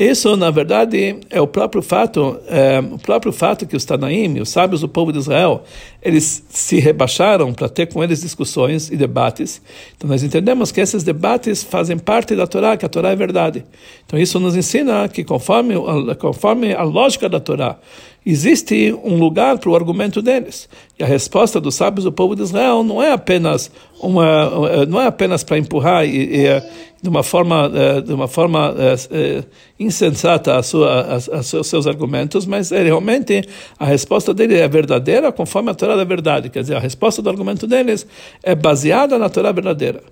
isso, 0.00 0.34
na 0.34 0.50
verdade, 0.50 1.18
é 1.28 1.42
o 1.42 1.46
próprio 1.46 1.82
fato, 1.82 2.38
é, 2.48 2.80
o 2.80 2.98
próprio 2.98 3.32
fato 3.32 3.66
que 3.66 3.76
os 3.76 3.84
Tanaim, 3.84 4.40
os 4.40 4.48
sábios 4.48 4.80
do 4.80 4.88
povo 4.88 5.12
de 5.12 5.18
Israel, 5.18 5.62
eles 6.02 6.42
se 6.48 6.78
rebaixaram 6.78 7.52
para 7.52 7.68
ter 7.68 7.86
com 7.86 8.02
eles 8.02 8.22
discussões 8.22 8.90
e 8.90 8.96
debates. 8.96 9.60
Então, 9.96 10.08
nós 10.08 10.22
entendemos 10.22 10.72
que 10.72 10.80
esses 10.80 11.02
debates 11.02 11.62
fazem 11.62 11.98
parte 11.98 12.34
da 12.34 12.46
Torá, 12.46 12.76
que 12.76 12.86
a 12.86 12.88
Torá 12.88 13.10
é 13.10 13.16
verdade. 13.16 13.64
Então, 14.06 14.18
isso 14.18 14.40
nos 14.40 14.56
ensina 14.56 15.08
que, 15.08 15.22
conforme, 15.22 15.74
conforme 16.18 16.74
a 16.74 16.82
lógica 16.82 17.28
da 17.28 17.38
Torá, 17.38 17.76
existe 18.24 18.94
um 19.02 19.16
lugar 19.16 19.58
para 19.58 19.70
o 19.70 19.74
argumento 19.74 20.20
deles. 20.22 20.68
E 20.98 21.02
a 21.02 21.06
resposta 21.06 21.60
dos 21.60 21.74
sábios 21.74 22.04
do 22.04 22.12
povo 22.12 22.34
de 22.34 22.42
Israel 22.42 22.82
não 22.82 23.02
é 23.02 23.12
apenas 23.12 23.70
uma, 24.00 24.86
não 24.86 25.00
é 25.00 25.06
apenas 25.06 25.42
para 25.42 25.58
empurrar 25.58 26.06
e, 26.06 26.46
e, 26.46 26.62
de 27.02 27.08
uma 27.08 27.22
forma, 27.22 27.70
eh, 27.74 28.00
de 28.02 28.12
uma 28.12 28.28
forma 28.28 28.74
eh, 28.78 28.94
eh, 29.10 29.44
insensata 29.78 30.58
a 30.58 30.62
sua, 30.62 31.00
a, 31.00 31.38
a 31.38 31.42
seus 31.42 31.86
argumentos, 31.86 32.44
mas 32.44 32.72
é 32.72 32.82
realmente 32.82 33.42
a 33.78 33.86
resposta 33.86 34.34
dele 34.34 34.58
é 34.58 34.68
verdadeira 34.68 35.32
conforme 35.32 35.70
a 35.70 35.74
Torá 35.74 35.89
da 35.96 36.04
verdade. 36.04 36.48
Quer 36.48 36.62
dizer, 36.62 36.76
a 36.76 36.80
resposta 36.80 37.20
do 37.22 37.28
argumento 37.30 37.66
deles 37.66 38.06
é 38.42 38.54
baseada 38.54 39.18
na 39.18 39.28
Torá 39.28 39.52
verdadeira. 39.52 40.02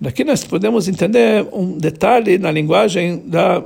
Daqui 0.00 0.24
nós 0.24 0.44
podemos 0.44 0.88
entender 0.88 1.46
um 1.52 1.78
detalhe 1.78 2.38
na 2.38 2.50
linguagem 2.50 3.22
da 3.26 3.62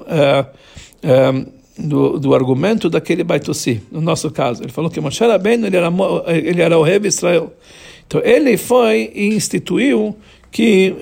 do, 1.78 2.18
do 2.18 2.34
argumento 2.34 2.90
daquele 2.90 3.24
Baitossi, 3.24 3.82
no 3.90 4.00
nosso 4.00 4.30
caso. 4.30 4.62
Ele 4.62 4.72
falou 4.72 4.90
que 4.90 5.00
Moshe 5.00 5.24
Rabbeinu 5.24 5.66
ele 5.66 5.76
era, 5.76 5.90
ele 6.26 6.62
era 6.62 6.78
o 6.78 6.82
rei 6.82 6.98
de 6.98 7.08
Israel. 7.08 7.52
Então 8.06 8.20
ele 8.22 8.56
foi 8.56 9.10
e 9.14 9.28
instituiu 9.28 10.16
que 10.50 10.94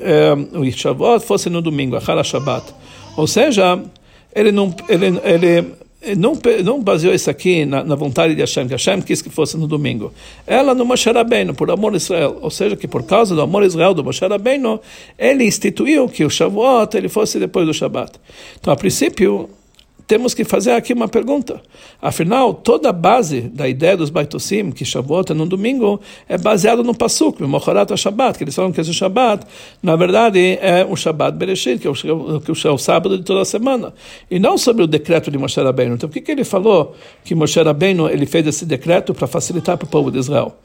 um, 0.55 0.61
o 0.61 0.71
Shavuot 0.71 1.25
fosse 1.25 1.49
no 1.49 1.63
domingo, 1.63 1.97
a 1.97 2.23
Shabbat. 2.25 2.75
Ou 3.17 3.27
seja, 3.27 3.83
ele 4.35 4.53
não, 4.53 4.75
ele, 4.89 5.19
ele 5.25 5.73
não, 6.17 6.39
não 6.65 6.81
baseou 6.83 7.13
isso 7.13 7.29
aqui 7.29 7.65
na, 7.65 7.83
na, 7.83 7.95
vontade 7.97 8.35
de 8.35 8.41
Hashem, 8.41 8.67
que 8.67 8.73
Hashem 8.73 9.03
quis 9.03 9.21
que 9.21 9.29
fosse 9.29 9.57
no 9.57 9.67
domingo. 9.67 10.13
Ela 10.47 10.75
no 10.75 10.85
Moshe 10.85 11.11
Rabbeinu, 11.11 11.55
por 11.55 11.71
amor 11.71 11.93
a 11.93 11.97
Israel. 11.97 12.39
Ou 12.41 12.51
seja, 12.51 12.77
que 12.77 12.87
por 12.87 13.03
causa 13.03 13.35
do 13.35 13.43
amor 13.43 13.63
a 13.63 13.67
Israel 13.67 13.95
do 13.95 14.05
Moshe 14.05 14.25
Rabbeinu, 14.25 14.81
ele 15.19 15.45
instituiu 15.45 16.09
que 16.09 16.25
o 16.25 16.31
Shavuot 16.31 16.97
ele 16.97 17.09
fosse 17.09 17.39
depois 17.39 17.67
do 17.67 17.75
Shabat. 17.75 18.13
Então, 18.61 18.73
a 18.73 18.77
princípio, 18.77 19.51
temos 20.09 20.33
que 20.33 20.43
fazer 20.43 20.73
aqui 20.73 20.95
uma 20.95 21.07
pergunta. 21.07 21.61
Afinal, 22.01 22.55
toda 22.55 22.89
a 22.89 22.93
base 22.93 23.43
da 23.43 23.69
ideia 23.69 23.95
dos 23.95 24.09
Baitosim, 24.09 24.71
que 24.71 24.83
Shavuot 24.83 25.33
é 25.33 25.35
no 25.35 25.45
domingo, 25.45 26.01
é 26.27 26.39
baseado 26.39 26.83
no 26.83 26.95
Pasuk, 26.95 27.43
no 27.43 27.47
Mocharat 27.47 27.95
Shabbat, 27.95 28.39
que 28.39 28.45
eles 28.45 28.55
falam 28.55 28.73
que 28.73 28.81
esse 28.81 28.95
Shabbat, 28.95 29.47
na 29.83 29.95
verdade, 29.97 30.59
é 30.63 30.87
o 30.89 30.97
Shabbat 30.97 31.37
Bereshit, 31.37 31.79
que 31.79 31.87
é 31.87 31.91
o, 31.91 32.41
que 32.41 32.51
é 32.51 32.71
o 32.71 32.79
sábado 32.79 33.19
de 33.19 33.23
toda 33.23 33.43
a 33.43 33.45
semana. 33.45 33.93
E 34.31 34.39
não 34.39 34.57
sobre 34.57 34.83
o 34.83 34.87
decreto 34.87 35.31
de 35.31 35.37
Moshe 35.37 35.61
Rabbeinu. 35.61 35.97
Então, 35.97 36.09
por 36.09 36.15
que, 36.15 36.23
que 36.23 36.33
ele 36.33 36.45
falou 36.45 36.97
que 37.23 37.35
Moshe 37.35 37.63
Rabbeinu 37.63 38.09
ele 38.09 38.25
fez 38.25 38.47
esse 38.47 38.65
decreto 38.65 39.13
para 39.13 39.27
facilitar 39.27 39.77
para 39.77 39.85
o 39.85 39.91
povo 39.91 40.11
de 40.11 40.19
Israel? 40.19 40.57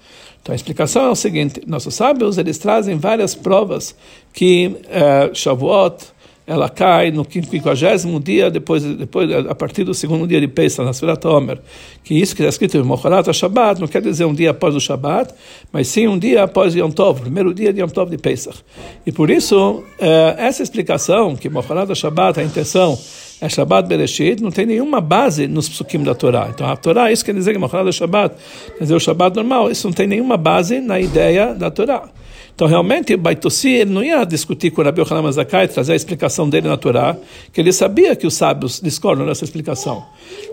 Então 0.42 0.52
a 0.52 0.56
explicação 0.56 1.06
é 1.06 1.10
o 1.10 1.16
seguinte: 1.16 1.62
nossos 1.66 1.96
sábios 1.96 2.38
eles 2.38 2.58
trazem 2.58 2.98
várias 2.98 3.34
provas 3.34 3.96
que 4.34 4.76
eh, 4.90 5.32
Shavuot 5.34 6.13
ela 6.46 6.68
cai 6.68 7.10
no 7.10 7.24
quinquagésimo 7.24 8.20
dia 8.20 8.52
depois, 8.52 8.84
depois 8.84 9.32
a 9.32 9.56
partir 9.56 9.86
do 9.86 9.94
segundo 9.94 10.28
dia 10.28 10.42
de 10.42 10.48
Pesach, 10.48 10.84
na 10.86 10.92
Sfirat 10.92 11.24
Omer, 11.26 11.60
que 12.04 12.14
isso 12.14 12.36
que 12.36 12.42
está 12.42 12.50
escrito 12.50 12.78
em 12.78 12.84
Mocharat 12.84 13.32
Shabbat 13.32 13.80
não 13.80 13.88
quer 13.88 14.02
dizer 14.02 14.26
um 14.26 14.34
dia 14.34 14.52
após 14.52 14.76
o 14.76 14.80
Shabbat, 14.80 15.34
mas 15.72 15.88
sim 15.88 16.06
um 16.08 16.20
dia 16.20 16.44
após 16.44 16.76
Yom 16.76 16.92
Tov, 16.92 17.22
primeiro 17.22 17.54
dia 17.54 17.72
de 17.72 17.80
Yom 17.80 17.88
Tov 17.88 18.12
de 18.12 18.18
Pesach. 18.18 18.58
E 19.06 19.12
por 19.12 19.30
isso, 19.30 19.84
eh, 19.98 20.36
essa 20.38 20.62
explicação, 20.62 21.36
que 21.36 21.50
Mocharat 21.50 21.94
Shabbat, 21.96 22.42
a 22.42 22.44
intenção 22.44 23.00
é 23.40 23.48
Shabbat 23.48 23.88
Bereshit, 23.88 24.44
não 24.44 24.52
tem 24.52 24.66
nenhuma 24.66 25.00
base 25.00 25.48
nos 25.48 25.70
psukim 25.70 26.04
da 26.04 26.14
Torá. 26.14 26.50
Então 26.54 26.68
a 26.68 26.76
Torá, 26.76 27.10
isso 27.10 27.24
quer 27.24 27.34
dizer 27.34 27.54
que 27.54 27.58
Mocharat 27.58 27.90
Shabbat, 27.90 28.36
quer 28.78 28.84
dizer 28.84 28.96
o 28.96 29.00
Shabbat 29.00 29.34
normal, 29.34 29.72
isso 29.72 29.88
não 29.88 29.94
tem 29.94 30.08
nenhuma 30.08 30.36
base 30.36 30.82
na 30.82 31.00
ideia 31.00 31.54
da 31.54 31.72
Torá. 31.72 32.10
Então, 32.56 32.68
realmente, 32.68 33.18
Baitossi 33.18 33.84
não 33.84 34.04
ia 34.04 34.24
discutir 34.26 34.70
com 34.72 34.84
Rabi 34.84 35.02
Yohanan 35.02 35.24
Mazakai, 35.24 35.68
trazer 35.68 35.94
a 35.94 35.96
explicação 35.96 36.48
dele 36.48 36.68
na 36.68 36.78
Torá, 36.78 37.18
que 37.52 37.60
ele 37.60 37.74
sabia 37.74 38.16
que 38.16 38.28
os 38.28 38.36
sábios 38.36 38.80
discordam 38.80 39.26
dessa 39.26 39.44
explicação. 39.44 40.06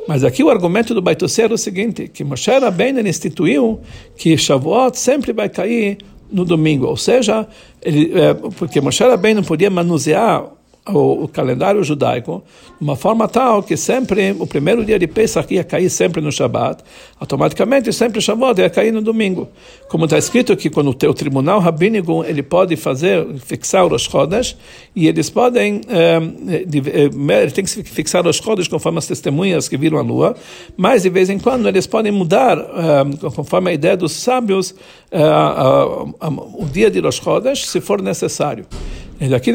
Mas 0.08 0.24
aqui 0.24 0.42
o 0.42 0.48
argumento 0.48 0.94
do 0.94 1.02
Baitossi 1.02 1.42
era 1.42 1.52
o 1.52 1.58
seguinte, 1.58 2.08
que 2.08 2.24
Moshe 2.24 2.50
Rabbeinu 2.50 3.00
instituiu 3.06 3.80
que 4.16 4.36
Shavuot 4.36 4.98
sempre 4.98 5.32
vai 5.32 5.48
cair 5.50 5.98
no 6.32 6.44
domingo, 6.44 6.86
ou 6.86 6.96
seja, 6.96 7.46
ele, 7.82 8.12
é, 8.18 8.34
porque 8.34 8.80
Moshe 8.80 9.02
Rabbeinu 9.02 9.42
podia 9.42 9.68
manusear 9.68 10.44
o, 10.88 11.24
o, 11.24 11.28
calendário 11.28 11.82
judaico 11.84 12.42
de 12.78 12.84
uma 12.84 12.96
forma 12.96 13.28
tal 13.28 13.62
que 13.62 13.76
sempre 13.76 14.34
o 14.38 14.46
primeiro 14.46 14.84
dia 14.84 14.98
de 14.98 15.06
Pesach 15.06 15.52
ia 15.52 15.62
cair 15.62 15.90
sempre 15.90 16.20
no 16.20 16.32
Shabat, 16.32 16.82
automaticamente 17.18 17.92
sempre 17.92 18.20
Shavuot 18.20 18.60
ia 18.60 18.70
cair 18.70 18.92
no 18.92 19.02
domingo. 19.02 19.48
Como 19.88 20.04
está 20.04 20.16
escrito 20.16 20.56
que 20.56 20.70
quando 20.70 20.88
o 20.88 20.94
teu 20.94 21.12
tribunal 21.12 21.60
rabínico 21.60 22.24
ele 22.24 22.42
pode 22.42 22.76
fazer 22.76 23.26
fixar 23.38 23.86
os 23.92 24.02
Chodesh 24.02 24.56
e 24.96 25.06
eles 25.06 25.28
podem 25.28 25.82
eh, 25.88 26.20
ele 27.42 27.50
tem 27.50 27.64
que 27.64 27.82
fixar 27.82 28.26
os 28.26 28.36
Chodesh 28.36 28.68
conforme 28.68 28.98
as 28.98 29.06
testemunhas 29.06 29.68
que 29.68 29.76
viram 29.76 29.98
a 29.98 30.02
lua, 30.02 30.34
mas 30.76 31.02
de 31.02 31.10
vez 31.10 31.28
em 31.28 31.38
quando 31.38 31.68
eles 31.68 31.86
podem 31.86 32.10
mudar 32.10 32.58
eh, 32.58 33.30
conforme 33.34 33.70
a 33.70 33.74
ideia 33.74 33.96
dos 33.96 34.12
sábios 34.12 34.74
o 35.12 36.66
dia 36.66 36.90
de 36.90 37.00
Rosh 37.00 37.20
Chodesh 37.20 37.66
se 37.66 37.80
for 37.80 38.00
necessário. 38.00 38.64
Aqui, 39.20 39.52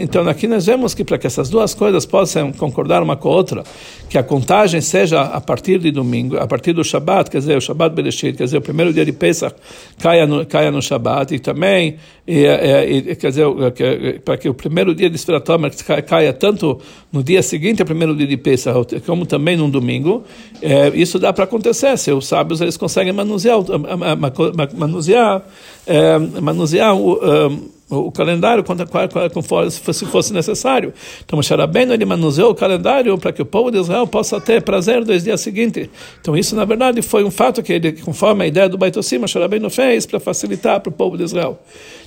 então, 0.00 0.28
aqui 0.28 0.48
nós 0.48 0.66
vemos 0.66 0.92
que 0.92 1.04
para 1.04 1.16
que 1.16 1.28
essas 1.28 1.48
duas 1.48 1.72
coisas 1.74 2.04
possam 2.04 2.50
concordar 2.50 3.04
uma 3.04 3.16
com 3.16 3.28
a 3.28 3.36
outra, 3.36 3.62
que 4.10 4.18
a 4.18 4.22
contagem 4.22 4.80
seja 4.80 5.20
a 5.20 5.40
partir 5.40 5.78
de 5.78 5.92
domingo, 5.92 6.36
a 6.36 6.44
partir 6.44 6.72
do 6.72 6.82
Shabat, 6.82 7.30
quer 7.30 7.38
dizer, 7.38 7.56
o 7.56 7.60
Shabat 7.60 7.94
Bereshit, 7.94 8.36
quer 8.36 8.44
dizer, 8.44 8.58
o 8.58 8.60
primeiro 8.60 8.92
dia 8.92 9.04
de 9.04 9.12
Pesach 9.12 9.54
caia 10.00 10.26
no, 10.26 10.44
caia 10.44 10.72
no 10.72 10.82
Shabat, 10.82 11.32
e 11.32 11.38
também, 11.38 11.98
e, 12.26 12.46
e, 12.46 13.14
quer 13.14 13.28
dizer, 13.28 13.46
para 14.24 14.36
que 14.38 14.48
o 14.48 14.54
primeiro 14.54 14.92
dia 14.92 15.08
de 15.08 15.16
Sfira 15.16 15.40
caia 16.04 16.32
tanto 16.32 16.80
no 17.12 17.22
dia 17.22 17.44
seguinte 17.44 17.80
ao 17.80 17.86
primeiro 17.86 18.12
dia 18.16 18.26
de 18.26 18.36
Pesach, 18.36 19.00
como 19.06 19.24
também 19.24 19.56
no 19.56 19.70
domingo, 19.70 20.24
é, 20.60 20.88
isso 20.96 21.16
dá 21.20 21.32
para 21.32 21.44
acontecer, 21.44 21.96
se 21.96 22.10
os 22.10 22.26
sábios 22.26 22.60
eles 22.60 22.76
conseguem 22.76 23.12
manusear, 23.12 23.58
manusear, 24.76 25.42
é, 25.86 26.18
manusear 26.40 26.96
o 26.96 27.75
o 27.88 28.10
calendário 28.10 28.64
conforme 29.32 29.70
se 29.70 30.06
fosse 30.06 30.32
necessário. 30.32 30.92
Então, 31.24 31.36
Moshe 31.36 31.54
Rabbeinu, 31.54 31.92
ele 31.92 32.04
manuseou 32.04 32.50
o 32.50 32.54
calendário 32.54 33.16
para 33.16 33.32
que 33.32 33.40
o 33.40 33.46
povo 33.46 33.70
de 33.70 33.78
Israel 33.78 34.06
possa 34.06 34.40
ter 34.40 34.62
prazer 34.62 35.04
dois 35.04 35.22
dias 35.22 35.40
seguintes. 35.40 35.88
Então, 36.20 36.36
isso, 36.36 36.56
na 36.56 36.64
verdade, 36.64 37.00
foi 37.00 37.22
um 37.22 37.30
fato 37.30 37.62
que 37.62 37.72
ele, 37.72 37.92
conforme 37.92 38.44
a 38.44 38.46
ideia 38.46 38.68
do 38.68 38.76
Baitossim, 38.76 39.18
Moshe 39.18 39.38
Rabbeinu 39.38 39.70
fez 39.70 40.04
para 40.04 40.18
facilitar 40.18 40.80
para 40.80 40.90
o 40.90 40.92
povo 40.92 41.16
de 41.16 41.22
Israel. 41.22 41.60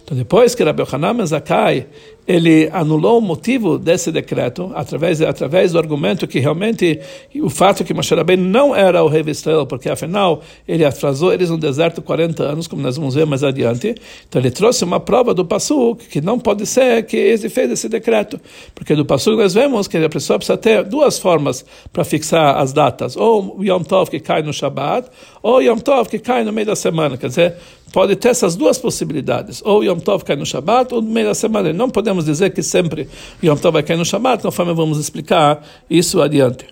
Então, 0.09 0.17
depois 0.17 0.55
que 0.55 0.63
Rabbi 0.63 0.81
Hanan 0.91 1.23
Zakai 1.23 1.85
ele 2.29 2.69
anulou 2.71 3.17
o 3.17 3.21
motivo 3.21 3.79
desse 3.79 4.11
decreto 4.11 4.71
através 4.75 5.19
através 5.19 5.71
do 5.71 5.79
argumento 5.79 6.27
que 6.27 6.37
realmente 6.37 6.99
o 7.41 7.49
fato 7.49 7.83
que 7.83 7.91
Moshe 7.91 8.13
Rabbeinu 8.13 8.43
não 8.43 8.75
era 8.75 9.03
o 9.03 9.07
rei 9.07 9.23
de 9.23 9.31
Israel, 9.31 9.65
porque 9.65 9.89
afinal 9.89 10.41
ele 10.67 10.85
atrasou 10.85 11.33
eles 11.33 11.49
no 11.49 11.57
deserto 11.57 12.03
40 12.03 12.43
anos, 12.43 12.67
como 12.67 12.83
nós 12.83 12.97
vamos 12.97 13.15
ver 13.15 13.25
mais 13.25 13.43
adiante. 13.43 13.95
Então 14.27 14.39
ele 14.39 14.51
trouxe 14.51 14.83
uma 14.83 14.99
prova 14.99 15.33
do 15.33 15.43
Passuk 15.43 16.07
que 16.07 16.21
não 16.21 16.39
pode 16.39 16.67
ser 16.67 17.03
que 17.03 17.17
ele 17.17 17.49
fez 17.49 17.71
esse 17.71 17.89
decreto, 17.89 18.39
porque 18.75 18.95
do 18.95 19.05
Passuk 19.05 19.37
nós 19.37 19.55
vemos 19.55 19.87
que 19.87 19.97
a 19.97 20.09
pessoa 20.09 20.37
precisa 20.37 20.57
ter 20.57 20.83
duas 20.83 21.17
formas 21.17 21.65
para 21.91 22.03
fixar 22.03 22.57
as 22.57 22.71
datas, 22.71 23.17
ou 23.17 23.63
Yom 23.63 23.81
Tov 23.81 24.07
que 24.07 24.19
cai 24.19 24.43
no 24.43 24.53
Shabbat, 24.53 25.09
ou 25.41 25.63
Yom 25.63 25.77
Tov 25.77 26.07
que 26.07 26.19
cai 26.19 26.43
no 26.43 26.53
meio 26.53 26.67
da 26.67 26.75
semana, 26.75 27.17
quer 27.17 27.27
dizer, 27.27 27.55
pode 27.91 28.15
ter 28.15 28.29
essas 28.29 28.55
duas 28.55 28.77
possibilidades, 28.77 29.61
ou 29.65 29.83
Yom 29.83 29.99
Tov 29.99 30.23
cai 30.23 30.35
no 30.35 30.45
Shabbat, 30.45 30.93
ou 30.93 31.01
no 31.01 31.09
meio 31.09 31.27
da 31.27 31.33
semana. 31.33 31.73
Não 31.73 31.89
podemos 31.89 32.25
dizer 32.25 32.51
que 32.51 32.61
sempre 32.61 33.07
Yom 33.43 33.55
Tov 33.55 33.73
vai 33.73 33.83
cair 33.83 33.97
no 33.97 34.05
Shabbat, 34.05 34.43
conforme 34.43 34.73
vamos 34.73 34.99
explicar 34.99 35.63
isso 35.89 36.21
adiante. 36.21 36.65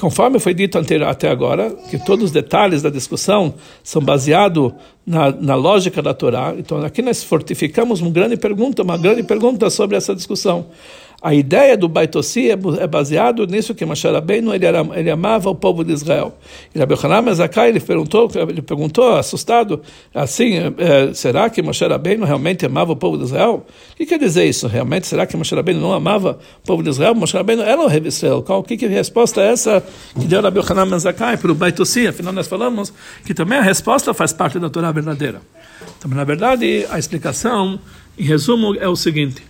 Conforme 0.00 0.38
foi 0.38 0.54
dito 0.54 0.78
até 0.78 1.28
agora, 1.28 1.70
que 1.90 1.98
todos 1.98 2.26
os 2.26 2.30
detalhes 2.30 2.80
da 2.80 2.88
discussão 2.88 3.52
são 3.84 4.00
baseados 4.00 4.72
na, 5.06 5.30
na 5.30 5.54
lógica 5.54 6.00
da 6.00 6.14
Torá. 6.14 6.54
Então, 6.56 6.78
aqui 6.78 7.02
nós 7.02 7.22
fortificamos 7.22 8.00
uma 8.00 8.10
grande 8.10 8.38
pergunta, 8.38 8.82
uma 8.82 8.96
grande 8.96 9.22
pergunta 9.22 9.68
sobre 9.68 9.94
essa 9.96 10.14
discussão. 10.14 10.66
A 11.20 11.34
ideia 11.34 11.76
do 11.76 11.88
Baitossi 11.88 12.48
é, 12.48 12.56
é 12.78 12.86
baseado 12.86 13.44
nisso 13.44 13.74
que 13.74 13.84
Moshe 13.84 14.06
Rabbeinu 14.06 14.54
ele, 14.54 14.64
era, 14.64 14.86
ele 14.94 15.10
amava 15.10 15.50
o 15.50 15.54
povo 15.54 15.82
de 15.82 15.92
Israel. 15.92 16.38
E 16.72 16.78
Rabbi 16.78 16.94
Hanan 17.02 17.34
Zakai 17.34 17.70
ele 17.70 17.80
perguntou, 17.80 18.30
ele 18.48 18.62
perguntou 18.62 19.16
assustado, 19.16 19.82
assim, 20.14 20.58
é, 20.78 21.12
será 21.12 21.50
que 21.50 21.60
Moshe 21.60 21.84
Rabbeinu 21.84 22.24
realmente 22.24 22.64
amava 22.64 22.92
o 22.92 22.96
povo 22.96 23.18
de 23.18 23.24
Israel? 23.24 23.66
O 23.92 23.96
que 23.96 24.06
quer 24.06 24.18
dizer 24.20 24.44
isso? 24.44 24.68
Realmente, 24.68 25.08
será 25.08 25.26
que 25.26 25.36
Moshe 25.36 25.52
Rabbeinu 25.52 25.80
não 25.80 25.92
amava 25.92 26.38
o 26.62 26.66
povo 26.66 26.84
de 26.84 26.90
Israel? 26.90 27.16
Moshe 27.16 27.36
Rabbeinu 27.36 27.62
era 27.62 27.82
o 27.82 27.88
rei 27.88 27.98
de 27.98 28.08
Israel. 28.08 28.40
Qual, 28.44 28.62
que, 28.62 28.76
que 28.76 28.86
resposta 28.86 29.40
é 29.40 29.50
essa 29.50 29.82
que 30.14 30.24
deu 30.24 30.40
Rabbi 30.40 30.60
Hanan 30.60 31.00
Zakai 31.00 31.36
para 31.36 31.50
o 31.50 31.54
Baitossi? 31.54 32.06
Afinal, 32.06 32.32
nós 32.32 32.46
falamos 32.46 32.92
que 33.24 33.34
também 33.34 33.58
a 33.58 33.62
resposta 33.62 34.14
faz 34.14 34.32
parte 34.32 34.60
da 34.60 34.70
Torá 34.70 34.92
verdadeira. 34.92 35.42
Então, 35.98 36.08
na 36.12 36.22
verdade, 36.22 36.86
a 36.88 36.96
explicação, 36.96 37.76
em 38.16 38.22
resumo, 38.22 38.76
é 38.76 38.86
o 38.86 38.94
seguinte 38.94 39.42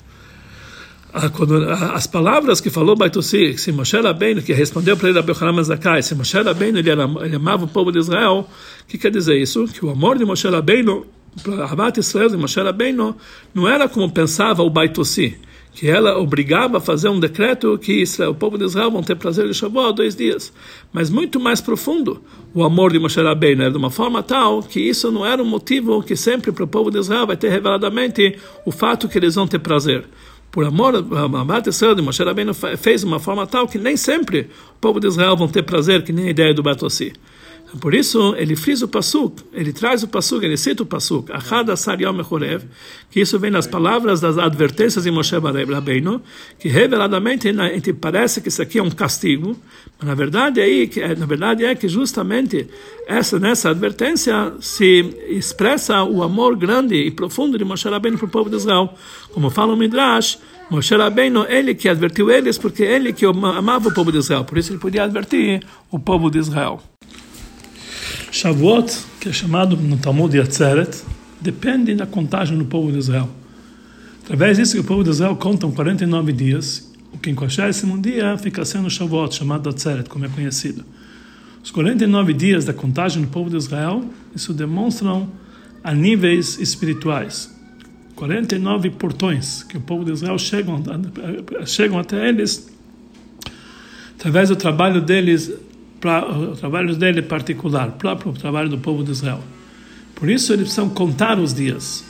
quando, 1.35 1.69
as 1.71 2.07
palavras 2.07 2.61
que 2.61 2.71
falou 2.71 2.95
Baitossi, 2.95 3.57
se 3.57 3.73
Moshe 3.73 3.99
Rabbeinu, 3.99 4.43
que 4.43 4.53
respondeu 4.53 4.97
para 4.97 5.09
ele 5.09 5.19
Rabbi 5.19 5.33
Hanan 5.41 5.63
Zakai, 5.63 6.03
se 6.03 6.15
Moshe 6.15 6.39
Rabbeinu 6.41 6.79
ele, 6.79 6.91
ele 6.91 7.37
amava 7.37 7.65
o 7.65 7.69
povo 7.69 7.91
de 7.91 7.99
Israel, 7.99 8.47
o 8.83 8.87
que 8.87 8.99
quer 8.99 9.11
dizer 9.11 9.37
isso? 9.37 9.67
Que 9.67 9.85
o 9.85 9.91
amor 9.91 10.19
de 10.19 10.25
Moshe 10.25 10.47
Rabbeinu, 10.49 11.07
Rabat 11.47 11.99
Israel 11.99 12.29
de 12.29 12.37
Moshe 12.37 12.61
Rabbeinu, 12.61 13.17
não 13.55 13.67
era 13.67 13.89
como 13.89 14.11
pensava 14.11 14.63
o 14.63 14.69
Baitossi, 14.69 15.39
que 15.73 15.89
ela 15.89 16.19
obrigava 16.19 16.79
a 16.79 16.81
fazer 16.81 17.09
um 17.09 17.21
decreto 17.21 17.79
que 17.79 18.03
Israel, 18.03 18.33
o 18.33 18.35
povo 18.35 18.59
de 18.59 18.65
Israel 18.65 18.91
vão 18.91 19.03
ter 19.03 19.15
prazer 19.15 19.47
de 19.47 19.55
Shavuot 19.55 19.95
dois 19.95 20.15
dias, 20.15 20.53
mas 20.93 21.09
muito 21.09 21.41
mais 21.41 21.61
profundo. 21.61 22.23
O 22.53 22.65
amor 22.65 22.93
de 22.93 22.99
Moshe 22.99 23.21
Rabbeinu 23.21 23.63
era 23.63 23.71
de 23.71 23.79
uma 23.79 23.91
forma 23.91 24.23
tal 24.23 24.63
que 24.63 24.81
isso 24.81 25.11
não 25.11 25.25
era 25.25 25.43
um 25.43 25.47
motivo 25.47 26.03
que 26.03 26.17
sempre 26.17 26.53
para 26.53 26.65
o 26.65 26.69
povo 26.69 26.91
de 26.91 26.99
Israel 26.99 27.27
vai 27.27 27.37
ter 27.37 27.49
reveladamente 27.49 28.39
o 28.67 28.71
fato 28.71 29.09
que 29.09 29.17
eles 29.17 29.37
vão 29.37 29.47
ter 29.47 29.59
prazer 29.61 30.05
por 30.51 30.65
amor 30.65 30.95
a 30.97 31.69
Israel 31.69 31.95
de 31.95 32.03
Moshe 32.03 32.23
Rabbeinu 32.23 32.53
fez 32.55 33.03
de 33.03 33.07
uma 33.07 33.21
forma 33.21 33.47
tal 33.47 33.69
que 33.69 33.79
nem 33.79 33.97
sempre 33.97 34.51
o 34.77 34.79
povo 34.81 34.99
de 34.99 35.07
Israel 35.07 35.37
vão 35.37 35.49
ter 35.49 35.63
prazer, 35.63 36.03
que 36.03 36.13
nem 36.13 36.27
a 36.27 36.31
ideia 36.31 36.55
do 36.55 36.63
Batossi. 36.63 37.13
Por 37.81 37.95
isso, 37.95 38.35
ele 38.37 38.57
frisa 38.57 38.87
o 38.87 38.89
pasuk, 38.89 39.43
ele 39.53 39.75
traz 39.75 40.03
o 40.03 40.09
pasuk, 40.09 40.43
ele 40.43 40.57
cita 40.57 40.83
o 40.83 40.87
pasuk, 40.87 41.31
Achad 41.31 41.69
Asar 41.69 42.01
Yom 42.01 42.15
Mechorev, 42.15 42.65
que 43.11 43.21
isso 43.21 43.39
vem 43.39 43.51
nas 43.51 43.67
palavras 43.67 44.23
das 44.23 44.39
advertências 44.39 45.05
de 45.05 45.11
Moshe 45.11 45.37
Rabbeinu, 45.37 46.23
que 46.59 46.67
reveladamente 46.67 47.53
parece 47.93 48.41
que 48.41 48.49
isso 48.49 48.63
aqui 48.63 48.79
é 48.79 48.83
um 48.83 48.91
castigo, 48.91 49.55
mas 49.99 50.09
na 50.09 50.15
verdade, 50.15 50.63
aí, 50.63 50.91
na 51.19 51.27
verdade 51.27 51.67
é 51.67 51.75
que 51.75 51.89
justamente 51.89 52.67
essa, 53.07 53.39
nessa 53.39 53.69
advertência 53.69 54.55
se 54.61 55.15
expressa 55.29 56.03
o 56.03 56.23
amor 56.23 56.57
grande 56.57 56.95
e 56.95 57.11
profundo 57.11 57.59
de 57.59 57.65
Moshe 57.67 57.87
Rabbeinu 57.87 58.17
para 58.17 58.27
o 58.27 58.31
povo 58.31 58.49
de 58.49 58.57
Israel. 58.57 58.95
Como 59.33 59.51
fala 59.51 59.75
o 59.75 59.77
Midrash, 59.77 60.39
Moshe 60.71 60.97
Rabbeinu, 60.97 61.45
ele 61.47 61.75
que 61.75 61.87
advertiu 61.87 62.31
eles, 62.31 62.57
porque 62.57 62.83
ele 62.83 63.13
que 63.13 63.27
amava 63.27 63.91
o 63.91 63.95
povo 63.95 64.11
de 64.11 64.19
Israel, 64.19 64.45
por 64.45 64.57
isso 64.57 64.73
ele 64.73 64.79
podia 64.79 65.05
advertir 65.05 65.63
o 65.91 65.99
povo 65.99 66.31
de 66.31 66.39
Israel. 66.39 66.81
Shavuot, 68.31 68.93
que 69.21 69.29
é 69.29 69.33
chamado 69.33 69.77
no 69.77 69.97
Talmud 69.97 70.31
de 70.31 70.41
Atzeret, 70.41 71.03
depende 71.41 71.95
da 71.95 72.07
contagem 72.07 72.59
do 72.59 72.65
povo 72.65 72.93
de 72.93 72.99
Israel. 72.99 73.29
Através 74.23 74.59
disso 74.59 74.79
o 74.79 74.85
povo 74.85 75.03
de 75.03 75.11
Israel 75.11 75.35
conta 75.37 75.67
49 75.67 76.33
dias, 76.33 76.93
o 77.13 77.19
50 77.25 78.01
dia 78.01 78.37
fica 78.37 78.65
sendo 78.65 78.91
Shavuot, 78.91 79.35
chamado 79.35 79.69
Atzeret, 79.69 80.09
como 80.09 80.27
é 80.27 80.29
conhecido. 80.29 80.85
Os 81.63 81.71
49 81.71 82.33
dias 82.35 82.65
da 82.65 82.73
contagem 82.73 83.23
do 83.23 83.29
povo 83.29 83.49
de 83.51 83.57
Israel, 83.57 84.05
isso 84.35 84.53
demonstram 84.53 85.29
a 85.83 85.95
níveis 85.95 86.59
espirituais. 86.59 87.55
49 88.15 88.91
portões 88.91 89.63
que 89.63 89.77
o 89.77 89.81
povo 89.81 90.05
de 90.05 90.13
Israel 90.13 90.39
chegam, 90.39 90.83
chegam 91.65 91.99
até 91.99 92.29
eles 92.29 92.69
através 94.19 94.49
do 94.49 94.57
trabalho 94.57 95.01
deles 95.01 95.53
para 96.01 96.31
o 96.31 96.57
trabalho 96.57 96.95
dele 96.95 97.23
particular, 97.23 97.93
próprio 97.93 98.33
trabalho 98.33 98.69
do 98.69 98.79
povo 98.79 99.03
de 99.03 99.11
Israel. 99.11 99.43
Por 100.15 100.29
isso 100.29 100.53
eles 100.53 100.65
precisam 100.65 100.89
contar 100.89 101.39
os 101.39 101.55
dias. 101.55 102.05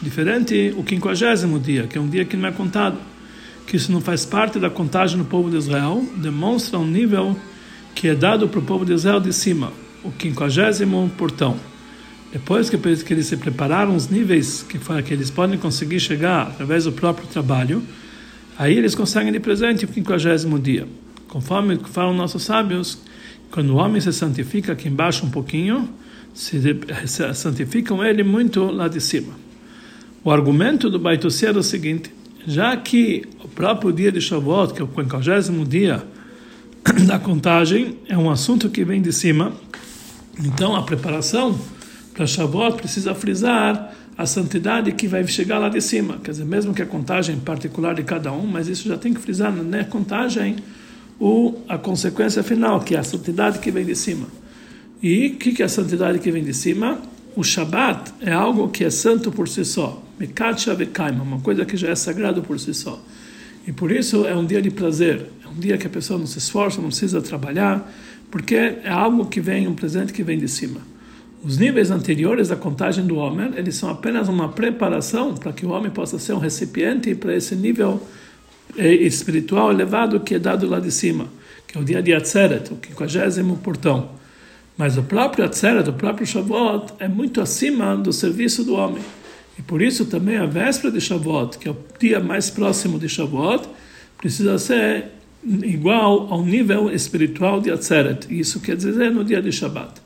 Diferente 0.00 0.74
o 0.76 0.82
quinquagésimo 0.82 1.58
dia, 1.58 1.86
que 1.86 1.96
é 1.96 2.00
um 2.00 2.08
dia 2.08 2.24
que 2.24 2.36
não 2.36 2.48
é 2.48 2.52
contado, 2.52 2.98
que 3.66 3.76
isso 3.76 3.90
não 3.90 4.00
faz 4.00 4.24
parte 4.24 4.58
da 4.58 4.70
contagem 4.70 5.18
do 5.18 5.24
povo 5.24 5.50
de 5.50 5.56
Israel, 5.56 6.04
demonstra 6.16 6.78
um 6.78 6.86
nível 6.86 7.36
que 7.94 8.08
é 8.08 8.14
dado 8.14 8.46
para 8.48 8.60
o 8.60 8.62
povo 8.62 8.84
de 8.84 8.92
Israel 8.92 9.20
de 9.20 9.32
cima, 9.32 9.72
o 10.04 10.10
quinquagésimo 10.10 11.10
portão. 11.16 11.56
Depois 12.32 12.68
que, 12.68 12.76
que 12.76 13.12
eles 13.14 13.26
se 13.26 13.36
prepararam 13.38 13.96
os 13.96 14.08
níveis 14.08 14.62
que, 14.62 14.78
que 14.78 15.14
eles 15.14 15.30
podem 15.30 15.58
conseguir 15.58 15.98
chegar 16.00 16.48
através 16.48 16.84
do 16.84 16.92
próprio 16.92 17.26
trabalho, 17.26 17.82
aí 18.58 18.76
eles 18.76 18.94
conseguem 18.94 19.32
de 19.32 19.40
presente 19.40 19.86
o 19.86 19.88
quinquagésimo 19.88 20.58
dia. 20.58 20.86
Conforme 21.28 21.78
falam 21.86 22.12
nossos 22.12 22.42
sábios, 22.42 22.98
quando 23.50 23.70
o 23.70 23.76
homem 23.76 24.00
se 24.00 24.12
santifica 24.12 24.72
aqui 24.72 24.88
embaixo 24.88 25.24
um 25.24 25.30
pouquinho, 25.30 25.88
se 26.34 26.60
santificam 27.34 28.04
ele 28.04 28.22
muito 28.22 28.64
lá 28.64 28.88
de 28.88 29.00
cima. 29.00 29.32
O 30.22 30.30
argumento 30.30 30.90
do 30.90 30.98
Baitossi 30.98 31.46
é 31.46 31.50
o 31.50 31.62
seguinte: 31.62 32.10
já 32.46 32.76
que 32.76 33.24
o 33.42 33.48
próprio 33.48 33.92
dia 33.92 34.12
de 34.12 34.20
Shavuot, 34.20 34.74
que 34.74 34.80
é 34.80 34.84
o 34.84 34.88
50 34.88 35.64
dia 35.66 36.04
da 37.06 37.18
contagem, 37.18 37.98
é 38.08 38.16
um 38.16 38.30
assunto 38.30 38.68
que 38.68 38.84
vem 38.84 39.00
de 39.00 39.12
cima, 39.12 39.52
então 40.38 40.76
a 40.76 40.82
preparação 40.82 41.58
para 42.12 42.26
Shavuot 42.26 42.76
precisa 42.76 43.14
frisar 43.14 43.92
a 44.16 44.24
santidade 44.24 44.92
que 44.92 45.06
vai 45.06 45.26
chegar 45.26 45.58
lá 45.58 45.68
de 45.68 45.80
cima. 45.80 46.18
Quer 46.22 46.30
dizer, 46.30 46.44
mesmo 46.44 46.72
que 46.72 46.80
a 46.80 46.86
contagem 46.86 47.38
particular 47.38 47.94
de 47.94 48.02
cada 48.02 48.32
um, 48.32 48.46
mas 48.46 48.66
isso 48.66 48.88
já 48.88 48.96
tem 48.96 49.12
que 49.12 49.20
frisar 49.20 49.52
na 49.52 49.62
né? 49.62 49.84
contagem 49.84 50.56
o, 51.18 51.54
a 51.68 51.78
consequência 51.78 52.42
final, 52.42 52.80
que 52.80 52.94
é 52.94 52.98
a 52.98 53.04
santidade 53.04 53.58
que 53.58 53.70
vem 53.70 53.84
de 53.84 53.94
cima. 53.94 54.26
E 55.02 55.28
o 55.28 55.36
que, 55.36 55.52
que 55.52 55.62
é 55.62 55.66
a 55.66 55.68
santidade 55.68 56.18
que 56.18 56.30
vem 56.30 56.42
de 56.42 56.54
cima? 56.54 57.00
O 57.34 57.44
Shabat 57.44 58.14
é 58.20 58.32
algo 58.32 58.68
que 58.68 58.84
é 58.84 58.90
santo 58.90 59.30
por 59.30 59.48
si 59.48 59.64
só. 59.64 60.02
Mekat 60.18 60.62
Shavekaima, 60.62 61.22
uma 61.22 61.40
coisa 61.40 61.64
que 61.64 61.76
já 61.76 61.88
é 61.88 61.94
sagrado 61.94 62.42
por 62.42 62.58
si 62.58 62.72
só. 62.72 63.02
E 63.66 63.72
por 63.72 63.90
isso 63.90 64.26
é 64.26 64.34
um 64.34 64.44
dia 64.44 64.62
de 64.62 64.70
prazer. 64.70 65.26
É 65.44 65.48
um 65.48 65.58
dia 65.58 65.76
que 65.76 65.86
a 65.86 65.90
pessoa 65.90 66.18
não 66.18 66.26
se 66.26 66.38
esforça, 66.38 66.80
não 66.80 66.88
precisa 66.88 67.20
trabalhar, 67.20 67.92
porque 68.30 68.54
é 68.54 68.88
algo 68.88 69.26
que 69.26 69.40
vem, 69.40 69.68
um 69.68 69.74
presente 69.74 70.12
que 70.12 70.22
vem 70.22 70.38
de 70.38 70.48
cima. 70.48 70.80
Os 71.44 71.58
níveis 71.58 71.90
anteriores 71.90 72.48
da 72.48 72.56
contagem 72.56 73.06
do 73.06 73.16
homem, 73.16 73.52
eles 73.54 73.76
são 73.76 73.90
apenas 73.90 74.28
uma 74.28 74.48
preparação 74.48 75.34
para 75.34 75.52
que 75.52 75.66
o 75.66 75.70
homem 75.70 75.90
possa 75.90 76.18
ser 76.18 76.32
um 76.32 76.38
recipiente 76.38 77.14
para 77.14 77.36
esse 77.36 77.54
nível 77.54 78.00
espiritual 78.78 79.70
elevado 79.70 80.20
que 80.20 80.34
é 80.34 80.38
dado 80.38 80.66
lá 80.66 80.78
de 80.80 80.90
cima, 80.90 81.26
que 81.66 81.76
é 81.76 81.80
o 81.80 81.84
dia 81.84 82.02
de 82.02 82.12
Atzeret, 82.12 82.72
o 82.72 82.76
quinquagésimo 82.76 83.56
portão. 83.58 84.10
Mas 84.76 84.98
o 84.98 85.02
próprio 85.02 85.44
Atzeret, 85.44 85.88
o 85.88 85.92
próprio 85.92 86.26
Shavuot, 86.26 86.94
é 86.98 87.08
muito 87.08 87.40
acima 87.40 87.96
do 87.96 88.12
serviço 88.12 88.62
do 88.62 88.74
homem. 88.74 89.02
E 89.58 89.62
por 89.62 89.80
isso 89.80 90.04
também 90.04 90.36
a 90.36 90.46
véspera 90.46 90.92
de 90.92 91.00
Shavuot, 91.00 91.58
que 91.58 91.68
é 91.68 91.70
o 91.70 91.76
dia 91.98 92.20
mais 92.20 92.50
próximo 92.50 92.98
de 92.98 93.08
Shavuot, 93.08 93.66
precisa 94.18 94.58
ser 94.58 95.06
igual 95.44 96.28
ao 96.30 96.44
nível 96.44 96.90
espiritual 96.90 97.60
de 97.60 97.70
Atzeret. 97.70 98.26
Isso 98.28 98.60
quer 98.60 98.76
dizer 98.76 99.10
no 99.10 99.24
dia 99.24 99.40
de 99.40 99.52
Shabbat. 99.52 100.05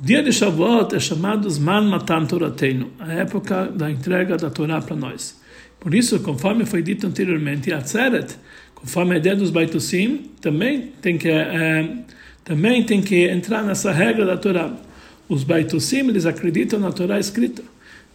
O 0.00 0.06
dia 0.06 0.22
de 0.22 0.32
Shavuot 0.32 0.94
é 0.94 1.00
chamado 1.00 1.50
Zman 1.50 1.88
Matan 1.88 2.24
Torateinu, 2.24 2.88
a 3.00 3.14
época 3.14 3.64
da 3.64 3.90
entrega 3.90 4.36
da 4.36 4.48
Torá 4.48 4.80
para 4.80 4.94
nós. 4.94 5.40
Por 5.80 5.92
isso, 5.92 6.20
conforme 6.20 6.64
foi 6.64 6.82
dito 6.82 7.04
anteriormente, 7.04 7.72
a 7.72 7.80
Tzeret, 7.82 8.36
conforme 8.76 9.16
a 9.16 9.18
ideia 9.18 9.34
dos 9.34 9.50
Baitusim, 9.50 10.30
também 10.40 10.92
tem 11.02 11.18
que 11.18 11.28
é, 11.28 11.96
também 12.44 12.84
tem 12.84 13.02
que 13.02 13.28
entrar 13.28 13.64
nessa 13.64 13.90
regra 13.90 14.24
da 14.24 14.36
Torá. 14.36 14.70
Os 15.28 15.42
Baitusim, 15.42 16.08
eles 16.08 16.26
acreditam 16.26 16.78
na 16.78 16.92
Torá 16.92 17.18
escrita 17.18 17.64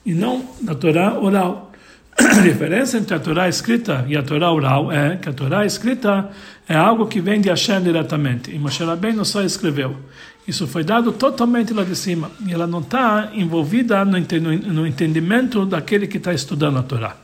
e 0.06 0.13
não 0.13 0.41
na 0.62 0.76
Torá 0.76 1.19
oral. 1.19 1.74
A 2.17 2.41
diferença 2.41 2.98
entre 2.98 3.15
a 3.15 3.19
Torá 3.19 3.50
escrita 3.50 4.06
e 4.08 4.15
a 4.15 4.24
Torá 4.24 4.52
oral 4.52 4.91
é 4.91 5.17
que 5.17 5.28
a 5.28 5.34
Torá 5.34 5.65
escrita 5.65 6.30
é 6.69 6.76
algo 6.76 7.08
que 7.08 7.19
vem 7.19 7.41
de 7.41 7.50
Hashem 7.50 7.82
diretamente. 7.82 8.52
E 8.52 8.60
Moshe 8.60 8.84
Rabbeinu 8.84 9.26
só 9.26 9.41
escreveu. 9.41 9.98
Isso 10.47 10.67
foi 10.67 10.84
dado 10.84 11.12
totalmente 11.12 11.73
lá 11.73 11.84
de 11.84 11.95
cima. 11.95 12.29
E 12.45 12.53
ela 12.53 12.67
não 12.67 12.79
está 12.79 13.29
envolvida 13.34 14.03
no 14.03 14.86
entendimento 14.86 15.65
daquele 15.65 16.08
que 16.08 16.17
está 16.17 16.34
estudando 16.34 16.79
a 16.79 16.84
Torá. 16.84 17.15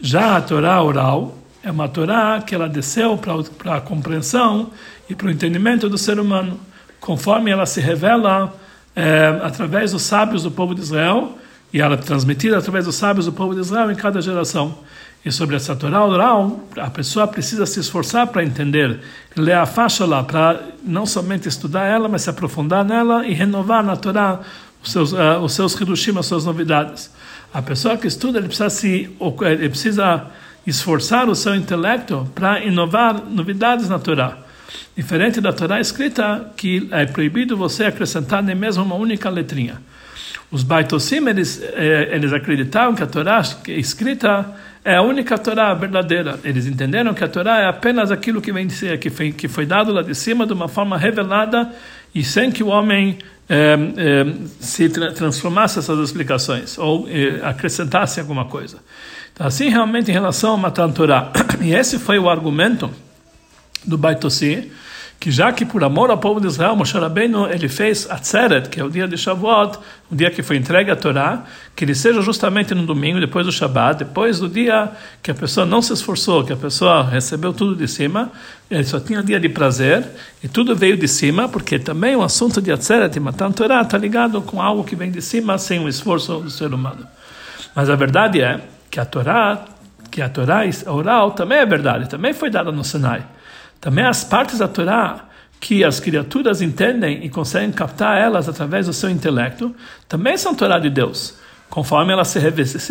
Já 0.00 0.36
a 0.36 0.40
Torá 0.40 0.82
oral 0.82 1.38
é 1.62 1.70
uma 1.70 1.88
Torá 1.88 2.42
que 2.44 2.54
ela 2.54 2.68
desceu 2.68 3.16
para 3.18 3.76
a 3.76 3.80
compreensão 3.80 4.70
e 5.08 5.14
para 5.14 5.28
o 5.28 5.30
entendimento 5.30 5.88
do 5.88 5.98
ser 5.98 6.18
humano, 6.18 6.58
conforme 7.00 7.50
ela 7.50 7.66
se 7.66 7.80
revela 7.80 8.54
é, 8.94 9.40
através 9.42 9.92
dos 9.92 10.02
sábios 10.02 10.42
do 10.42 10.50
povo 10.50 10.74
de 10.74 10.80
Israel 10.80 11.38
e 11.72 11.80
ela 11.80 11.94
é 11.94 11.98
transmitida 11.98 12.58
através 12.58 12.84
dos 12.84 12.94
sábios 12.94 13.26
do 13.26 13.32
povo 13.32 13.54
de 13.54 13.60
Israel 13.60 13.90
em 13.90 13.94
cada 13.94 14.20
geração. 14.20 14.78
E 15.24 15.32
sobre 15.32 15.56
essa 15.56 15.74
Torá 15.74 16.04
oral, 16.04 16.64
a 16.76 16.88
pessoa 16.90 17.26
precisa 17.26 17.66
se 17.66 17.80
esforçar 17.80 18.28
para 18.28 18.44
entender, 18.44 19.00
ler 19.36 19.54
a 19.54 19.66
faixa 19.66 20.06
lá, 20.06 20.22
para 20.22 20.60
não 20.84 21.04
somente 21.04 21.48
estudar 21.48 21.84
ela, 21.84 22.08
mas 22.08 22.22
se 22.22 22.30
aprofundar 22.30 22.84
nela 22.84 23.26
e 23.26 23.34
renovar 23.34 23.84
na 23.84 23.96
Torá 23.96 24.40
os 24.82 24.92
seus, 24.92 25.12
uh, 25.12 25.40
os 25.42 25.52
seus 25.52 25.76
as 26.16 26.26
suas 26.26 26.44
novidades. 26.44 27.10
A 27.52 27.60
pessoa 27.60 27.96
que 27.96 28.06
estuda, 28.06 28.38
ele 28.38 28.46
precisa, 28.46 28.70
se, 28.70 29.10
ele 29.42 29.68
precisa 29.68 30.26
esforçar 30.66 31.28
o 31.28 31.34
seu 31.34 31.54
intelecto 31.54 32.30
para 32.34 32.64
inovar 32.64 33.22
novidades 33.24 33.88
na 33.88 33.98
Torá. 33.98 34.38
Diferente 34.96 35.40
da 35.40 35.52
Torá 35.52 35.80
escrita, 35.80 36.52
que 36.56 36.88
é 36.90 37.06
proibido 37.06 37.56
você 37.56 37.84
acrescentar 37.84 38.42
nem 38.42 38.54
mesmo 38.54 38.84
uma 38.84 38.94
única 38.94 39.30
letrinha. 39.30 39.80
Os 40.50 40.62
Baitosim, 40.62 41.26
eles, 41.28 41.62
eh, 41.62 42.10
eles 42.12 42.32
acreditavam 42.32 42.94
que 42.94 43.02
a 43.02 43.06
Torá 43.06 43.42
escrita 43.68 44.54
é 44.88 44.96
a 44.96 45.02
única 45.02 45.36
Torá 45.36 45.74
verdadeira. 45.74 46.40
Eles 46.42 46.66
entenderam 46.66 47.12
que 47.12 47.22
a 47.22 47.28
Torá 47.28 47.60
é 47.60 47.68
apenas 47.68 48.10
aquilo 48.10 48.40
que, 48.40 48.50
vem 48.50 48.66
de, 48.66 48.96
que, 48.96 49.10
foi, 49.10 49.32
que 49.32 49.46
foi 49.46 49.66
dado 49.66 49.92
lá 49.92 50.00
de 50.00 50.14
cima 50.14 50.46
de 50.46 50.54
uma 50.54 50.66
forma 50.66 50.96
revelada 50.96 51.70
e 52.14 52.24
sem 52.24 52.50
que 52.50 52.62
o 52.62 52.68
homem 52.68 53.18
é, 53.50 53.76
é, 53.98 54.34
se 54.58 54.88
tra 54.88 55.12
transformasse 55.12 55.78
essas 55.78 55.98
explicações 55.98 56.78
ou 56.78 57.06
é, 57.06 57.38
acrescentasse 57.46 58.18
alguma 58.18 58.46
coisa. 58.46 58.78
Então, 59.34 59.46
assim, 59.46 59.68
realmente, 59.68 60.10
em 60.10 60.14
relação 60.14 60.52
ao 60.52 60.56
Matan 60.56 60.90
Torah, 60.90 61.32
e 61.60 61.74
esse 61.74 61.98
foi 61.98 62.18
o 62.18 62.30
argumento 62.30 62.90
do 63.84 63.98
Baitossi, 63.98 64.72
que 65.20 65.32
já 65.32 65.52
que 65.52 65.64
por 65.64 65.82
amor 65.82 66.10
ao 66.10 66.18
povo 66.18 66.40
de 66.40 66.46
Israel, 66.46 66.76
Moshe 66.76 66.96
Rabbeinu, 66.96 67.48
ele 67.48 67.68
fez 67.68 68.08
Atzeret, 68.08 68.68
que 68.68 68.80
é 68.80 68.84
o 68.84 68.88
dia 68.88 69.08
de 69.08 69.16
Shavuot, 69.16 69.78
o 70.08 70.14
dia 70.14 70.30
que 70.30 70.44
foi 70.44 70.56
entregue 70.56 70.92
a 70.92 70.96
Torá, 70.96 71.42
que 71.74 71.84
ele 71.84 71.94
seja 71.94 72.22
justamente 72.22 72.72
no 72.72 72.86
domingo, 72.86 73.18
depois 73.18 73.44
do 73.44 73.50
Shabat, 73.50 74.04
depois 74.04 74.38
do 74.38 74.48
dia 74.48 74.92
que 75.20 75.32
a 75.32 75.34
pessoa 75.34 75.66
não 75.66 75.82
se 75.82 75.92
esforçou, 75.92 76.44
que 76.44 76.52
a 76.52 76.56
pessoa 76.56 77.02
recebeu 77.02 77.52
tudo 77.52 77.74
de 77.74 77.88
cima, 77.88 78.30
ele 78.70 78.84
só 78.84 79.00
tinha 79.00 79.20
dia 79.20 79.40
de 79.40 79.48
prazer, 79.48 80.06
e 80.42 80.46
tudo 80.46 80.76
veio 80.76 80.96
de 80.96 81.08
cima, 81.08 81.48
porque 81.48 81.80
também 81.80 82.14
o 82.14 82.22
assunto 82.22 82.62
de 82.62 82.70
Atzeret 82.70 83.16
e 83.16 83.20
Matan 83.20 83.50
Torá 83.50 83.82
está 83.82 83.98
ligado 83.98 84.40
com 84.42 84.62
algo 84.62 84.84
que 84.84 84.94
vem 84.94 85.10
de 85.10 85.20
cima, 85.20 85.58
sem 85.58 85.80
o 85.80 85.88
esforço 85.88 86.38
do 86.38 86.50
ser 86.50 86.72
humano. 86.72 87.04
Mas 87.74 87.90
a 87.90 87.96
verdade 87.96 88.40
é 88.40 88.60
que 88.88 89.00
a 89.00 89.04
Torá, 89.04 89.64
que 90.12 90.22
a 90.22 90.28
Torá 90.28 90.60
oral 90.86 91.32
também 91.32 91.58
é 91.58 91.66
verdade, 91.66 92.08
também 92.08 92.32
foi 92.32 92.50
dada 92.50 92.70
no 92.70 92.84
Sinai. 92.84 93.24
Também 93.80 94.04
as 94.04 94.24
partes 94.24 94.58
da 94.58 94.68
Torá 94.68 95.28
que 95.60 95.84
as 95.84 95.98
criaturas 95.98 96.62
entendem 96.62 97.24
e 97.24 97.28
conseguem 97.28 97.72
captar 97.72 98.16
elas 98.18 98.48
através 98.48 98.86
do 98.86 98.92
seu 98.92 99.10
intelecto, 99.10 99.74
também 100.08 100.36
são 100.36 100.54
Torá 100.54 100.78
de 100.78 100.88
Deus, 100.88 101.36
conforme 101.68 102.12
ela 102.12 102.24
se 102.24 102.38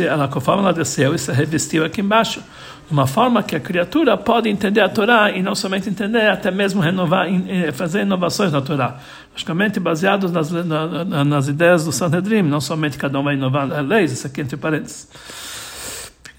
ela, 0.03 0.27
conforme 0.27 0.63
ela 0.63 0.73
desceu 0.73 1.15
e 1.15 1.19
se 1.19 1.31
revestiu 1.31 1.85
aqui 1.85 2.01
embaixo, 2.01 2.41
de 2.85 2.93
uma 2.93 3.07
forma 3.07 3.41
que 3.43 3.55
a 3.55 3.59
criatura 3.59 4.17
pode 4.17 4.49
entender 4.49 4.81
a 4.81 4.89
Torá 4.89 5.31
e 5.31 5.41
não 5.41 5.55
somente 5.55 5.89
entender, 5.89 6.29
até 6.29 6.51
mesmo 6.51 6.81
renovar, 6.81 7.27
fazer 7.73 8.01
inovações 8.01 8.51
na 8.51 8.61
Torá, 8.61 8.97
logicamente 9.31 9.79
baseados 9.79 10.31
nas, 10.31 10.51
na, 10.51 11.23
nas 11.23 11.47
ideias 11.47 11.85
do 11.85 11.91
Sanhedrin, 11.91 12.41
não 12.43 12.61
somente 12.61 12.97
cada 12.97 13.19
um 13.19 13.23
vai 13.23 13.35
inovar 13.35 13.67
leis, 13.81 14.11
isso 14.11 14.27
aqui 14.27 14.41
entre 14.41 14.57
parênteses. 14.57 15.07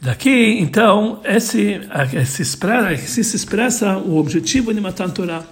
Daqui, 0.00 0.58
então, 0.61 1.20
esse, 1.24 1.80
esse 2.14 2.42
expressa, 2.42 2.96
se 3.06 3.37
expressa 3.37 3.98
o 3.98 4.16
objetivo 4.16 4.72
de 4.72 4.80
Matan 4.80 5.11
Torah 5.11 5.44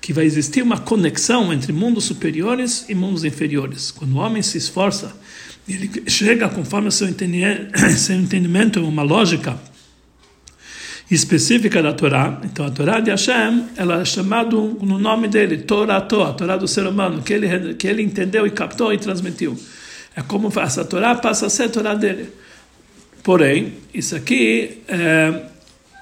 que 0.00 0.12
vai 0.12 0.24
existir 0.24 0.62
uma 0.62 0.78
conexão 0.78 1.52
entre 1.52 1.72
mundos 1.72 2.04
superiores 2.04 2.86
e 2.88 2.94
mundos 2.94 3.24
inferiores. 3.24 3.90
Quando 3.90 4.14
o 4.14 4.18
homem 4.18 4.42
se 4.42 4.56
esforça, 4.56 5.14
ele 5.68 5.90
chega 6.06 6.48
conforme 6.48 6.90
seu 6.90 7.08
entendimento, 7.08 7.78
seu 7.98 8.16
entendimento 8.16 8.80
uma 8.80 9.02
lógica 9.02 9.58
específica 11.10 11.82
da 11.82 11.92
Torá. 11.92 12.40
Então 12.44 12.66
a 12.66 12.70
Torá 12.70 13.00
de 13.00 13.10
Hashem, 13.10 13.64
ela 13.76 14.00
é 14.00 14.04
chamada 14.04 14.56
no 14.56 14.98
nome 14.98 15.28
dele, 15.28 15.58
Torá, 15.58 16.00
Torá, 16.00 16.30
a 16.30 16.32
Torá 16.32 16.56
do 16.56 16.68
ser 16.68 16.86
humano, 16.86 17.22
que 17.22 17.32
ele, 17.32 17.74
que 17.74 17.86
ele 17.86 18.02
entendeu 18.02 18.46
e 18.46 18.50
captou 18.50 18.92
e 18.92 18.98
transmitiu. 18.98 19.58
É 20.14 20.22
como 20.22 20.52
essa 20.60 20.84
Torá 20.84 21.14
passa 21.14 21.46
a 21.46 21.50
ser 21.50 21.64
a 21.64 21.68
Torá 21.68 21.94
dele. 21.94 22.32
Porém, 23.22 23.74
isso 23.92 24.16
aqui 24.16 24.78
é, 24.88 25.42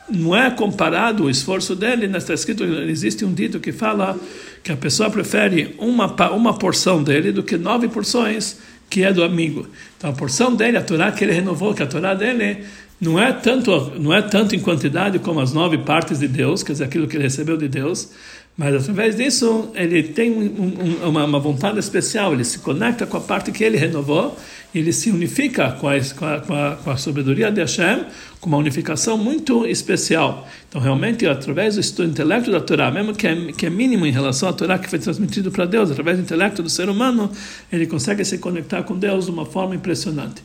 não 0.09 0.37
é 0.37 0.51
comparado 0.51 1.25
o 1.25 1.31
esforço 1.31 1.75
dele, 1.75 2.07
está 2.17 2.35
escrito, 2.35 2.65
existe 2.65 3.25
um 3.25 3.33
dito 3.33 3.59
que 3.59 3.73
fala 3.73 4.19
que 4.63 4.73
a 4.73 4.77
pessoa 4.77 5.11
prefere 5.11 5.75
uma, 5.79 6.07
uma 6.31 6.59
porção 6.59 7.03
dele 7.03 7.33
do 7.33 7.43
que 7.43 7.57
nove 7.57 7.89
porções 7.89 8.59
que 8.89 9.03
é 9.03 9.13
do 9.13 9.25
amigo. 9.25 9.67
Então 9.97 10.11
a 10.11 10.13
porção 10.13 10.55
dele, 10.55 10.77
a 10.77 10.83
Torá 10.83 11.11
que 11.11 11.25
ele 11.25 11.33
renovou, 11.33 11.75
que 11.75 11.83
a 11.83 11.87
Torá 11.87 12.15
dele 12.15 12.65
não 13.01 13.21
é 13.21 13.33
tanto 13.33 13.93
não 13.99 14.15
é 14.15 14.23
tanto 14.23 14.55
em 14.55 14.61
quantidade 14.61 15.19
como 15.19 15.41
as 15.41 15.53
nove 15.53 15.79
partes 15.79 16.21
de 16.21 16.29
Deus, 16.29 16.63
quer 16.63 16.73
dizer 16.73 16.85
aquilo 16.85 17.07
que 17.07 17.17
ele 17.17 17.25
recebeu 17.25 17.57
de 17.57 17.69
Deus, 17.69 18.11
mas 18.57 18.75
através 18.75 19.17
disso 19.17 19.71
ele 19.75 20.03
tem 20.03 20.31
um, 20.31 21.05
um, 21.05 21.09
uma, 21.09 21.25
uma, 21.25 21.39
vontade 21.39 21.79
especial, 21.79 22.33
ele 22.33 22.45
se 22.45 22.61
conecta 22.61 23.07
com 23.07 23.19
a 23.19 23.21
parte 23.21 23.53
que 23.53 23.63
ele 23.63 23.77
renovou, 23.77 24.35
ele 24.75 24.93
se 24.95 25.11
unifica 25.11 25.73
com 25.73 25.87
a, 25.89 25.95
com 26.01 26.55
a, 26.55 26.77
com 26.77 26.91
a, 26.91 26.97
sabedoria 26.97 27.51
de 27.51 27.61
Hashem, 27.61 28.07
com 28.41 28.49
uma 28.49 28.57
unificação 28.57 29.19
muito 29.19 29.67
especial. 29.67 30.49
Então, 30.69 30.81
realmente, 30.81 31.27
através 31.27 31.77
do 31.93 32.05
intelecto 32.05 32.51
da 32.51 32.61
Torá, 32.61 32.91
mesmo 32.91 33.15
que 33.15 33.27
é, 33.27 33.53
que 33.53 33.67
é 33.67 33.71
mínimo 33.71 34.07
em 34.07 34.11
relação 34.11 34.49
à 34.49 34.53
Torá 34.55 34.79
que 34.79 34.89
foi 34.89 34.99
transmitido 34.99 35.51
para 35.51 35.67
Deus, 35.67 35.91
através 35.91 36.17
do 36.17 36.23
intelecto 36.23 36.63
do 36.63 36.71
ser 36.71 36.89
humano, 36.89 37.31
ele 37.71 37.87
consegue 37.87 38.25
se 38.25 38.39
conectar 38.39 38.83
com 38.85 38.99
Deus 38.99 39.27
de 39.27 39.31
uma 39.31 39.45
forma 39.45 39.75
impressionante. 39.75 40.43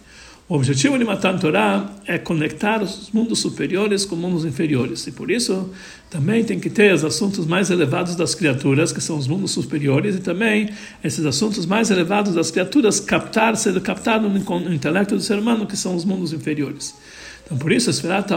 O 0.51 0.55
objetivo 0.55 0.99
de 0.99 1.05
Matan 1.05 1.37
Torah 1.37 1.89
é 2.05 2.17
conectar 2.17 2.83
os 2.83 3.09
mundos 3.13 3.39
superiores 3.39 4.03
com 4.03 4.17
mundos 4.17 4.43
inferiores. 4.43 5.07
E 5.07 5.11
por 5.13 5.31
isso 5.31 5.69
também 6.09 6.43
tem 6.43 6.59
que 6.59 6.69
ter 6.69 6.93
os 6.93 7.05
assuntos 7.05 7.45
mais 7.45 7.69
elevados 7.69 8.17
das 8.17 8.35
criaturas, 8.35 8.91
que 8.91 8.99
são 8.99 9.15
os 9.15 9.27
mundos 9.27 9.51
superiores, 9.51 10.17
e 10.17 10.19
também 10.19 10.69
esses 11.01 11.25
assuntos 11.25 11.65
mais 11.65 11.89
elevados 11.89 12.35
das 12.35 12.51
criaturas 12.51 12.99
captar, 12.99 13.55
ser 13.55 13.79
captado 13.79 14.27
no 14.27 14.73
intelecto 14.73 15.15
do 15.15 15.21
ser 15.21 15.39
humano, 15.39 15.65
que 15.65 15.77
são 15.77 15.95
os 15.95 16.03
mundos 16.03 16.33
inferiores. 16.33 16.95
Então, 17.45 17.57
por 17.57 17.71
isso, 17.71 17.91
Sfirat 17.91 18.31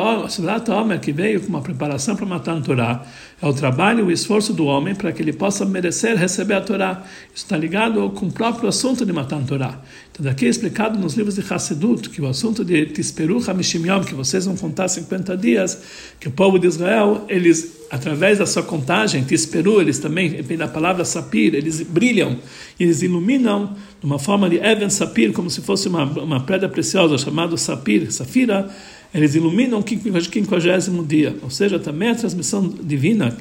Omer, 0.70 1.00
que 1.00 1.12
veio 1.12 1.40
com 1.40 1.48
uma 1.48 1.60
preparação 1.60 2.16
para 2.16 2.26
matar 2.26 2.56
a 2.56 2.60
Torá, 2.60 3.06
é 3.40 3.46
o 3.46 3.52
trabalho 3.52 4.00
e 4.00 4.02
o 4.04 4.10
esforço 4.10 4.52
do 4.52 4.64
homem 4.64 4.94
para 4.94 5.12
que 5.12 5.22
ele 5.22 5.32
possa 5.32 5.64
merecer 5.64 6.16
receber 6.16 6.54
a 6.54 6.60
Torá. 6.60 7.04
Isso 7.34 7.44
está 7.44 7.56
ligado 7.56 8.10
com 8.10 8.26
o 8.26 8.32
próprio 8.32 8.68
assunto 8.68 9.06
de 9.06 9.12
matar 9.12 9.38
a 9.38 9.42
Torá. 9.42 9.80
Então, 10.10 10.24
daqui 10.24 10.46
é 10.46 10.48
explicado 10.48 10.98
nos 10.98 11.14
livros 11.14 11.34
de 11.34 11.42
Hassedut, 11.42 12.08
que 12.10 12.20
o 12.22 12.26
assunto 12.26 12.64
de 12.64 12.86
Tisperu 12.86 13.42
Hamishim 13.48 13.86
Yom, 13.86 14.02
que 14.02 14.14
vocês 14.14 14.46
vão 14.46 14.56
contar 14.56 14.88
50 14.88 15.36
dias, 15.36 15.80
que 16.18 16.28
o 16.28 16.30
povo 16.30 16.58
de 16.58 16.66
Israel, 16.66 17.24
eles, 17.28 17.86
através 17.90 18.38
da 18.38 18.46
sua 18.46 18.62
contagem, 18.62 19.22
Tisperu, 19.24 19.80
eles 19.80 19.98
também, 19.98 20.42
vem 20.42 20.56
da 20.56 20.68
palavra 20.68 21.04
sapir, 21.04 21.54
eles 21.54 21.82
brilham, 21.82 22.38
eles 22.78 23.02
iluminam 23.02 23.76
uma 24.04 24.18
forma 24.18 24.50
de 24.50 24.56
Even 24.56 24.90
Sapir, 24.90 25.32
como 25.32 25.48
se 25.48 25.62
fosse 25.62 25.88
uma, 25.88 26.04
uma 26.04 26.40
pedra 26.40 26.68
preciosa, 26.68 27.16
chamada 27.16 27.56
Sapir, 27.56 28.12
Safira, 28.12 28.68
eles 29.14 29.34
iluminam 29.34 29.78
o 29.78 29.82
quinquagésimo 29.82 31.02
dia, 31.02 31.34
ou 31.42 31.48
seja, 31.48 31.78
também 31.78 32.10
a 32.10 32.14
transmissão 32.14 32.68
divina, 32.68 33.34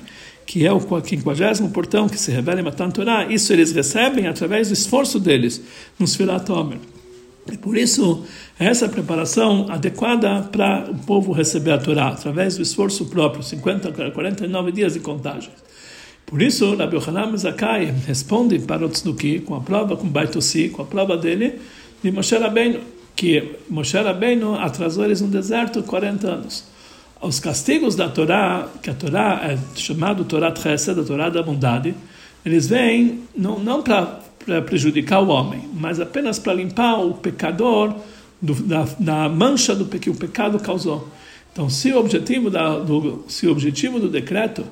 que 0.46 0.66
é 0.66 0.72
o 0.72 0.80
quinquagésimo 1.02 1.70
portão 1.72 2.08
que 2.08 2.18
se 2.18 2.32
revela 2.32 2.62
em 2.62 2.64
Matan 2.64 2.90
Torah, 2.92 3.26
isso 3.26 3.52
eles 3.52 3.74
recebem 3.74 4.26
através 4.26 4.70
do 4.70 4.74
esforço 4.74 5.20
deles 5.20 5.62
no 6.00 6.08
Sfirat 6.08 6.50
Omer. 6.50 6.80
E 7.52 7.58
por 7.58 7.78
isso, 7.78 8.24
essa 8.58 8.88
preparação 8.88 9.66
adequada 9.70 10.44
para 10.44 10.90
o 10.90 10.96
povo 10.96 11.34
receber 11.34 11.72
a 11.72 11.78
Torá, 11.78 12.08
através 12.08 12.56
do 12.56 12.64
esforço 12.64 13.08
próprio, 13.08 13.44
50, 13.44 13.92
49 14.12 14.72
dias 14.72 14.94
de 14.94 15.02
contagem. 15.02 15.52
Por 16.26 16.42
isso, 16.42 16.76
Rabbi 16.76 16.96
Yohanan 16.96 17.38
Zakai 17.38 17.94
responde 18.08 18.60
para 18.60 18.86
o 18.86 18.90
Tzduki 18.90 19.40
com 19.40 19.56
a 19.56 19.62
prova, 19.62 19.96
com 19.96 20.08
Baitossi, 20.08 20.70
com 20.70 20.82
a 20.82 20.86
prova 20.86 21.16
dele, 21.18 21.60
de 22.02 22.12
Moshe 22.12 22.36
Rabbeinu 22.36 22.80
que 23.16 23.58
Moshe 23.70 23.98
Rabbeinu 23.98 24.56
atrasou 24.56 25.06
eles 25.06 25.22
no 25.22 25.28
deserto 25.28 25.84
40 25.84 26.28
anos. 26.28 26.66
Os 27.22 27.40
castigos 27.40 27.96
da 27.96 28.10
Torá, 28.10 28.68
que 28.82 28.90
a 28.90 28.94
Torá 28.94 29.40
é 29.44 29.58
chamado 29.76 30.26
Torá 30.26 30.54
Chesed, 30.54 31.00
a 31.00 31.04
Torá 31.04 31.30
da 31.30 31.42
bondade, 31.42 31.96
eles 32.46 32.68
vêm 32.68 33.22
não, 33.36 33.60
não 33.60 33.82
para 33.82 34.62
prejudicar 34.66 35.22
o 35.22 35.30
homem, 35.30 35.70
mas 35.74 36.00
apenas 36.00 36.38
para 36.38 36.54
limpar 36.54 37.00
o 37.00 37.14
pecador 37.14 37.96
do, 38.42 38.54
da, 38.56 38.86
da, 39.00 39.30
mancha 39.30 39.74
do 39.74 39.86
que 39.86 40.10
o 40.10 40.16
pecado 40.16 40.60
causou. 40.60 41.08
Então, 41.54 41.70
se 41.70 41.94
o 41.94 42.00
objetivo, 42.00 42.50
da, 42.50 42.80
do, 42.80 43.24
se 43.30 43.48
o 43.48 43.52
objetivo 43.52 44.00
do 44.00 44.10
decreto 44.10 44.66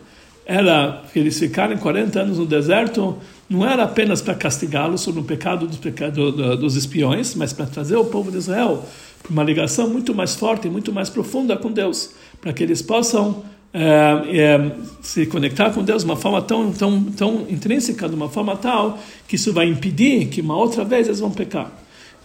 era 0.45 1.03
que 1.11 1.19
eles 1.19 1.37
ficarem 1.37 1.77
40 1.77 2.19
anos 2.19 2.37
no 2.37 2.45
deserto, 2.45 3.17
não 3.49 3.65
era 3.65 3.83
apenas 3.83 4.21
para 4.21 4.33
castigá-los 4.33 5.01
sobre 5.01 5.21
o 5.21 5.23
pecado 5.23 5.67
dos, 5.67 5.77
pecado, 5.77 6.31
dos 6.57 6.75
espiões, 6.75 7.35
mas 7.35 7.53
para 7.53 7.65
trazer 7.65 7.95
o 7.95 8.05
povo 8.05 8.31
de 8.31 8.37
Israel 8.37 8.83
para 9.21 9.31
uma 9.31 9.43
ligação 9.43 9.89
muito 9.89 10.13
mais 10.13 10.35
forte, 10.35 10.67
muito 10.67 10.91
mais 10.91 11.09
profunda 11.09 11.55
com 11.55 11.71
Deus, 11.71 12.11
para 12.39 12.51
que 12.51 12.63
eles 12.63 12.81
possam 12.81 13.43
é, 13.73 13.81
é, 14.37 14.71
se 15.01 15.25
conectar 15.25 15.69
com 15.71 15.83
Deus 15.83 16.03
de 16.03 16.09
uma 16.09 16.17
forma 16.17 16.41
tão, 16.41 16.71
tão, 16.71 17.03
tão 17.03 17.45
intrínseca, 17.49 18.09
de 18.09 18.15
uma 18.15 18.29
forma 18.29 18.55
tal, 18.55 18.99
que 19.27 19.35
isso 19.35 19.53
vai 19.53 19.67
impedir 19.67 20.27
que 20.27 20.41
uma 20.41 20.57
outra 20.57 20.83
vez 20.83 21.07
eles 21.07 21.19
vão 21.19 21.31
pecar. 21.31 21.71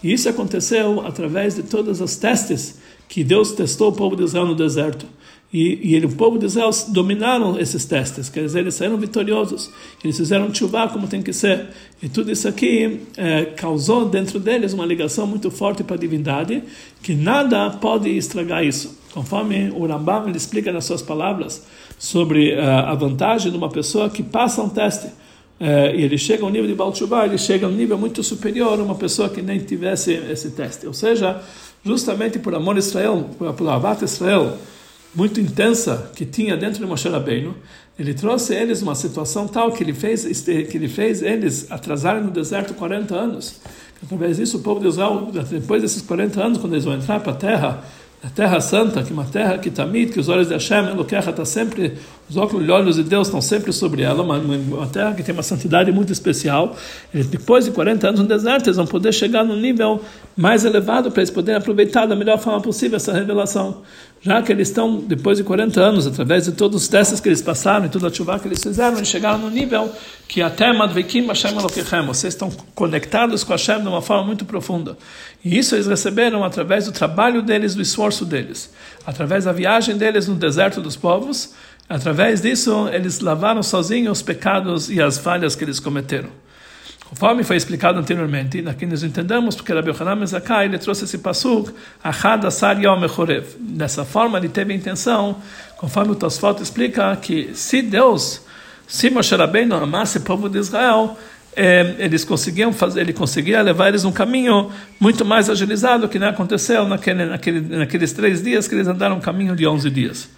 E 0.03 0.13
isso 0.13 0.29
aconteceu 0.29 1.07
através 1.07 1.55
de 1.55 1.63
todos 1.63 2.01
os 2.01 2.17
testes 2.17 2.79
que 3.09 3.23
Deus 3.23 3.53
testou 3.53 3.91
o 3.91 3.93
povo 3.93 4.17
de 4.17 4.25
Israel 4.25 4.47
no 4.47 4.55
deserto. 4.55 5.07
E, 5.53 5.97
e 5.97 6.05
o 6.05 6.11
povo 6.11 6.39
de 6.39 6.47
Israel 6.47 6.71
dominaram 6.89 7.59
esses 7.59 7.85
testes, 7.85 8.29
quer 8.29 8.43
dizer, 8.43 8.61
eles 8.61 8.75
saíram 8.75 8.97
vitoriosos, 8.97 9.71
eles 10.03 10.17
fizeram 10.17 10.53
chuva 10.53 10.89
como 10.89 11.07
tem 11.07 11.23
que 11.23 11.33
ser. 11.33 11.69
E 12.03 12.09
tudo 12.09 12.33
isso 12.33 12.49
aqui 12.49 13.01
é, 13.17 13.45
causou 13.45 14.07
dentro 14.07 14.41
deles 14.41 14.73
uma 14.73 14.85
ligação 14.85 15.27
muito 15.27 15.51
forte 15.51 15.85
para 15.85 15.95
a 15.95 15.99
divindade, 15.99 16.63
que 17.03 17.15
nada 17.15 17.71
pode 17.71 18.11
estragar 18.11 18.65
isso. 18.65 18.99
Conforme 19.15 19.71
o 19.75 19.87
Rambam 19.87 20.29
ele 20.29 20.37
explica 20.37 20.71
nas 20.71 20.85
suas 20.85 21.01
palavras 21.01 21.65
sobre 21.99 22.53
uh, 22.55 22.61
a 22.61 22.95
vantagem 22.95 23.51
de 23.51 23.57
uma 23.57 23.71
pessoa 23.71 24.11
que 24.11 24.23
passa 24.23 24.63
um 24.63 24.69
teste. 24.69 25.07
Uh, 25.59 25.97
e 25.97 26.03
ele 26.03 26.19
chega 26.19 26.45
ao 26.45 26.51
nível 26.51 26.67
de 26.69 26.75
Baal 26.75 26.93
ele 27.25 27.39
chega 27.39 27.65
a 27.65 27.69
um 27.71 27.73
nível 27.73 27.97
muito 27.97 28.23
superior 28.23 28.79
a 28.79 28.83
uma 28.83 28.95
pessoa 28.95 29.31
que 29.31 29.41
nem 29.41 29.59
tivesse 29.59 30.13
esse 30.13 30.51
teste. 30.51 30.87
Ou 30.87 30.93
seja, 30.93 31.41
justamente 31.83 32.39
por 32.39 32.55
amor 32.55 32.77
a 32.77 32.79
Israel, 32.79 33.31
por 33.39 33.69
Avat 33.69 34.05
Israel, 34.05 34.59
muito 35.17 35.41
intensa 35.41 36.11
que 36.15 36.27
tinha 36.27 36.57
dentro 36.57 36.79
de 36.79 36.87
Moshe 36.87 37.09
Rabbeinu, 37.09 37.55
ele 37.99 38.13
trouxe 38.13 38.55
eles 38.55 38.83
uma 38.83 38.95
situação 38.95 39.49
tal 39.49 39.73
que 39.73 39.83
ele 39.83 39.95
fez 39.95 40.43
que 40.45 40.77
ele 40.77 40.89
fez 40.89 41.23
eles 41.23 41.67
atrasarem 41.71 42.23
no 42.23 42.31
deserto 42.31 42.75
40 42.75 43.15
anos. 43.15 43.59
Através 44.05 44.37
disso, 44.37 44.59
o 44.59 44.61
povo 44.61 44.79
de 44.79 44.89
Israel, 44.89 45.31
depois 45.51 45.81
desses 45.81 46.03
40 46.03 46.45
anos, 46.45 46.59
quando 46.59 46.75
eles 46.75 46.85
vão 46.85 46.95
entrar 46.95 47.19
para 47.21 47.33
a 47.33 47.35
terra, 47.35 47.85
a 48.23 48.29
terra 48.29 48.61
santa, 48.61 49.03
que 49.03 49.11
é 49.11 49.13
uma 49.15 49.25
terra 49.25 49.57
que 49.57 49.71
tamid, 49.71 50.13
que 50.13 50.21
os 50.21 50.29
olhos 50.29 50.49
de 50.49 50.53
Hashem, 50.53 50.91
Eloquecha, 50.91 51.31
está 51.31 51.45
sempre, 51.47 51.95
os 52.29 52.37
óculos 52.37 52.69
olhos 52.69 52.97
de 52.97 53.03
Deus 53.03 53.29
estão 53.29 53.41
sempre 53.41 53.73
sobre 53.73 54.03
ela, 54.03 54.23
uma, 54.23 54.37
uma 54.37 54.87
terra 54.87 55.15
que 55.15 55.23
tem 55.23 55.33
uma 55.33 55.43
santidade 55.43 55.91
muito 55.91 56.13
especial. 56.13 56.77
E 57.15 57.23
depois 57.25 57.65
de 57.65 57.71
40 57.71 58.09
anos 58.09 58.21
no 58.21 58.27
deserto, 58.27 58.67
eles 58.67 58.77
vão 58.77 58.87
poder 58.87 59.15
chegar 59.15 59.45
no 59.45 59.57
nível 59.57 60.03
mais 60.37 60.67
elevado 60.67 61.11
para 61.11 61.23
eles 61.23 61.31
poderem 61.31 61.59
aproveitar 61.59 62.05
da 62.05 62.15
melhor 62.15 62.39
forma 62.39 62.61
possível 62.61 62.97
essa 62.97 63.15
revelação 63.15 63.83
já 64.27 64.43
que 64.43 64.51
eles 64.51 64.69
estão, 64.69 64.97
depois 64.97 65.39
de 65.39 65.45
40 65.45 65.81
anos, 65.81 66.05
através 66.05 66.47
de 66.47 66.53
todos 66.53 66.83
os 66.83 66.89
testes 66.89 67.21
que 67.21 67.29
eles 67.29 67.41
passaram 67.41 67.87
e 67.87 67.89
toda 67.89 68.09
a 68.09 68.13
chuva 68.13 68.37
que 68.41 68.49
eles 68.49 68.61
fizeram, 68.61 68.97
eles 68.97 69.07
chegaram 69.07 69.39
no 69.39 69.49
nível 69.49 69.89
que 70.27 70.43
até 70.43 70.73
Madvekim 70.73 71.25
Hashem 71.29 71.57
Elokechem, 71.57 72.05
vocês 72.05 72.35
estão 72.35 72.51
conectados 72.75 73.45
com 73.45 73.53
Hashem 73.53 73.81
de 73.81 73.87
uma 73.87 74.03
forma 74.03 74.25
muito 74.25 74.45
profunda. 74.45 74.99
E 75.45 75.57
isso 75.57 75.77
eles 75.77 75.87
receberam 75.87 76.43
através 76.43 76.87
do 76.87 76.93
trabalho 76.93 77.41
deles, 77.41 77.77
do 77.77 77.81
esforço 77.81 78.25
deles, 78.25 78.75
através 79.07 79.45
da 79.45 79.53
viagem 79.53 79.97
deles 79.97 80.27
no 80.27 80.35
deserto 80.35 80.81
dos 80.81 80.97
povos, 80.97 81.55
Através 81.89 82.43
disso, 82.43 82.89
eles 82.93 83.21
lavaram 83.21 83.63
sozinhos 83.63 84.19
os 84.19 84.23
pecados 84.23 84.91
e 84.91 85.01
as 85.01 85.19
falhas 85.19 85.55
que 85.55 85.63
eles 85.63 85.79
cometeram. 85.79 86.31
Conforme 87.09 87.45
foi 87.45 87.57
explicado 87.57 88.01
anteriormente, 88.01 88.65
aqui 88.67 88.85
nós 88.85 89.05
entendemos 89.05 89.55
porque 89.55 89.73
Rabbi 89.73 89.91
Yohanan 89.91 90.17
Mezakai 90.17 90.65
ele 90.65 90.77
trouxe 90.77 91.05
esse 91.05 91.19
pasuk, 91.19 91.73
Achad 92.03 92.45
Asar 92.45 92.83
Yom 92.83 92.99
Mechorev. 92.99 93.47
Dessa 93.61 94.05
forma, 94.05 94.39
ele 94.39 94.49
teve 94.49 94.73
a 94.73 94.77
intenção, 94.77 95.37
conforme 95.77 96.13
o 96.13 96.15
Tosfot 96.17 96.61
explica, 96.61 97.15
que 97.17 97.51
se 97.55 97.81
Deus, 97.81 98.43
se 98.89 99.09
Moshe 99.09 99.37
Rabbeinu 99.37 99.77
amasse 99.77 100.19
o 100.19 100.23
povo 100.23 100.49
de 100.49 100.59
Israel, 100.59 101.17
eh, 101.55 101.95
eles 102.01 102.25
conseguiam 102.25 102.73
fazer, 102.73 103.03
ele 103.03 103.13
conseguia 103.13 103.63
levar 103.63 103.89
eles 103.89 104.05
um 104.05 104.13
caminho 104.13 104.73
muito 104.99 105.25
mais 105.25 105.49
agilizado 105.49 106.09
que 106.09 106.19
não 106.19 106.29
aconteceu 106.29 106.89
naquele, 106.89 107.25
naquele, 107.25 107.61
naqueles 107.61 108.13
três 108.13 108.43
dias 108.43 108.67
que 108.67 108.75
eles 108.75 108.89
andaram 108.89 109.17
um 109.17 109.21
caminho 109.21 109.55
de 109.55 109.65
11 109.65 109.89
dias. 109.91 110.29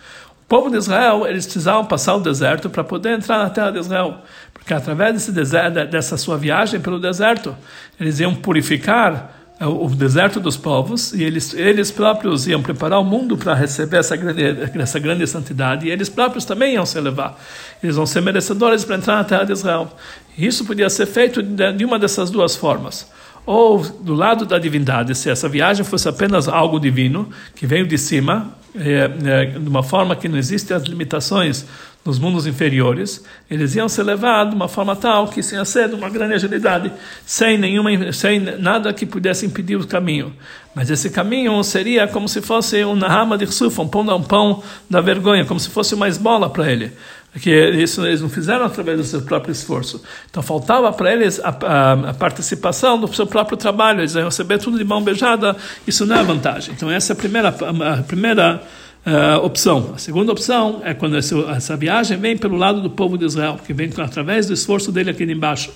Povo 0.49 0.71
de 0.71 0.79
Israel, 0.79 1.27
eles 1.27 1.45
precisavam 1.45 1.85
passar 1.85 2.15
o 2.15 2.21
deserto 2.21 2.71
para 2.71 2.83
poder 2.83 3.11
entrar 3.11 3.39
na 3.39 3.51
terra 3.51 3.71
de 3.71 3.79
Israel. 3.81 4.23
Porque 4.55 4.73
através 4.73 5.13
desse 5.13 5.31
deserto, 5.31 5.87
dessa 5.91 6.17
sua 6.17 6.39
viagem 6.39 6.81
pelo 6.81 6.99
deserto, 6.99 7.55
eles 8.01 8.19
iam 8.19 8.35
purificar 8.35 9.31
eh, 9.61 9.67
o 9.67 9.87
deserto 9.91 10.41
dos 10.41 10.57
povos 10.57 11.13
e 11.13 11.23
eles, 11.23 11.53
eles 11.53 11.91
próprios 11.91 12.49
iam 12.49 12.63
preparar 12.63 12.99
o 12.99 13.05
mundo 13.05 13.37
para 13.37 13.53
receber 13.53 13.99
essa 13.99 14.17
grande, 14.17 14.43
essa 14.81 14.99
grande 14.99 15.27
santidade 15.27 15.87
e 15.87 15.91
eles 15.91 16.09
próprios 16.09 16.47
também 16.47 16.75
iam 16.75 16.87
se 16.87 16.97
elevar. 16.97 17.39
Eles 17.83 17.97
vão 17.97 18.07
ser 18.07 18.23
merecedores 18.23 18.87
para 18.87 18.97
entrar 18.97 19.17
na 19.17 19.25
terra 19.25 19.45
de 19.45 19.53
Israel. 19.53 19.95
E 20.37 20.47
isso 20.47 20.65
podia 20.65 20.89
ser 20.89 21.05
feito 21.05 21.43
de, 21.43 21.73
de 21.75 21.85
uma 21.85 21.99
dessas 21.99 22.31
duas 22.31 22.57
formas 22.57 23.07
ou 23.49 23.79
do 23.79 24.13
lado 24.13 24.45
da 24.45 24.59
divindade, 24.59 25.15
se 25.15 25.31
essa 25.31 25.49
viagem 25.49 25.83
fosse 25.83 26.07
apenas 26.07 26.49
algo 26.49 26.79
divino, 26.79 27.31
que 27.57 27.67
veio 27.67 27.87
de 27.87 27.97
cima, 27.97 28.55
é, 28.77 29.11
é, 29.25 29.45
de 29.47 29.67
uma 29.67 29.83
forma 29.83 30.15
que 30.15 30.29
não 30.29 30.37
existem 30.37 30.77
as 30.77 30.83
limitações 30.83 31.65
nos 32.09 32.19
mundos 32.19 32.47
inferiores, 32.47 33.23
eles 33.51 33.77
iam 33.77 33.87
ser 33.87 34.03
levados 34.03 34.53
de 34.53 34.57
uma 34.57 34.67
forma 34.67 34.97
tal 34.97 35.29
que 35.29 35.41
ia 35.41 35.65
ser 35.67 35.91
de 35.91 35.95
uma 35.95 36.09
grande 36.09 36.33
agilidade, 36.33 36.91
sem 37.27 37.59
nenhuma, 37.59 37.91
sem 38.15 38.41
nada 38.41 38.95
que 38.95 39.05
pudesse 39.05 39.45
impedir 39.45 39.77
o 39.77 39.87
caminho. 39.87 40.33
Mas 40.75 40.89
esse 40.89 41.11
caminho 41.11 41.63
seria 41.63 42.09
como 42.09 42.27
se 42.27 42.41
fosse 42.41 42.83
uma 42.83 43.07
rama 43.09 43.37
de 43.37 43.47
sufa, 43.49 43.83
um 43.83 43.89
pão, 43.89 44.01
um 44.17 44.23
pão 44.23 44.63
da 44.89 45.03
vergonha, 45.03 45.45
como 45.45 45.61
se 45.61 45.69
fosse 45.69 45.95
uma 45.95 46.09
esmola 46.09 46.49
para 46.49 46.73
ele 46.73 46.93
que 47.39 47.51
isso 47.51 48.05
eles 48.05 48.23
não 48.23 48.29
fizeram 48.29 48.65
através 48.65 48.97
do 48.97 49.05
seu 49.05 49.21
próprio 49.21 49.53
esforço. 49.53 50.03
Então 50.31 50.43
faltava 50.43 50.91
para 50.93 51.13
eles 51.13 51.39
a, 51.41 51.51
a, 51.51 51.93
a, 51.93 52.15
participação 52.15 52.99
do 52.99 53.15
seu 53.15 53.27
próprio 53.27 53.57
trabalho, 53.57 54.01
eles 54.01 54.15
iam 54.15 54.25
receber 54.25 54.59
tudo 54.59 54.79
de 54.79 54.83
mão 54.83 55.05
beijada, 55.05 55.55
isso 55.87 56.07
não 56.07 56.17
é 56.17 56.25
vantagem. 56.25 56.75
Então 56.75 56.91
essa 56.91 57.13
é 57.13 57.15
a 57.15 57.17
primeira, 57.17 57.49
a 57.49 58.03
primeira 58.03 58.63
uh, 59.07 59.45
opção. 59.45 59.93
A 59.95 59.99
segunda 59.99 60.33
opção 60.33 60.81
é 60.85 60.95
quando 60.95 61.17
essa, 61.17 61.37
essa 61.51 61.77
viagem 61.77 62.19
vem 62.19 62.37
pelo 62.37 62.57
lado 62.57 62.81
do 62.81 62.91
povo 62.91 63.17
de 63.17 63.25
Israel, 63.25 63.59
que 63.65 63.73
vem 63.73 63.91
através 63.99 64.47
do 64.47 64.55
esforço 64.55 64.91
dele 64.93 65.11
aqui 65.11 65.25
embaixo. 65.25 65.71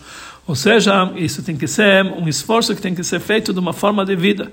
Ou 0.47 0.55
seja, 0.55 1.11
isso 1.17 1.43
tem 1.43 1.57
que 1.57 1.69
ser 1.69 2.05
um 2.05 2.29
esforço 2.29 2.75
que 2.75 2.83
tem 2.83 2.95
que 2.95 3.05
ser 3.05 3.21
feito 3.21 3.53
de 3.53 3.61
uma 3.61 3.73
forma 3.73 4.05
de 4.05 4.17
vida. 4.17 4.51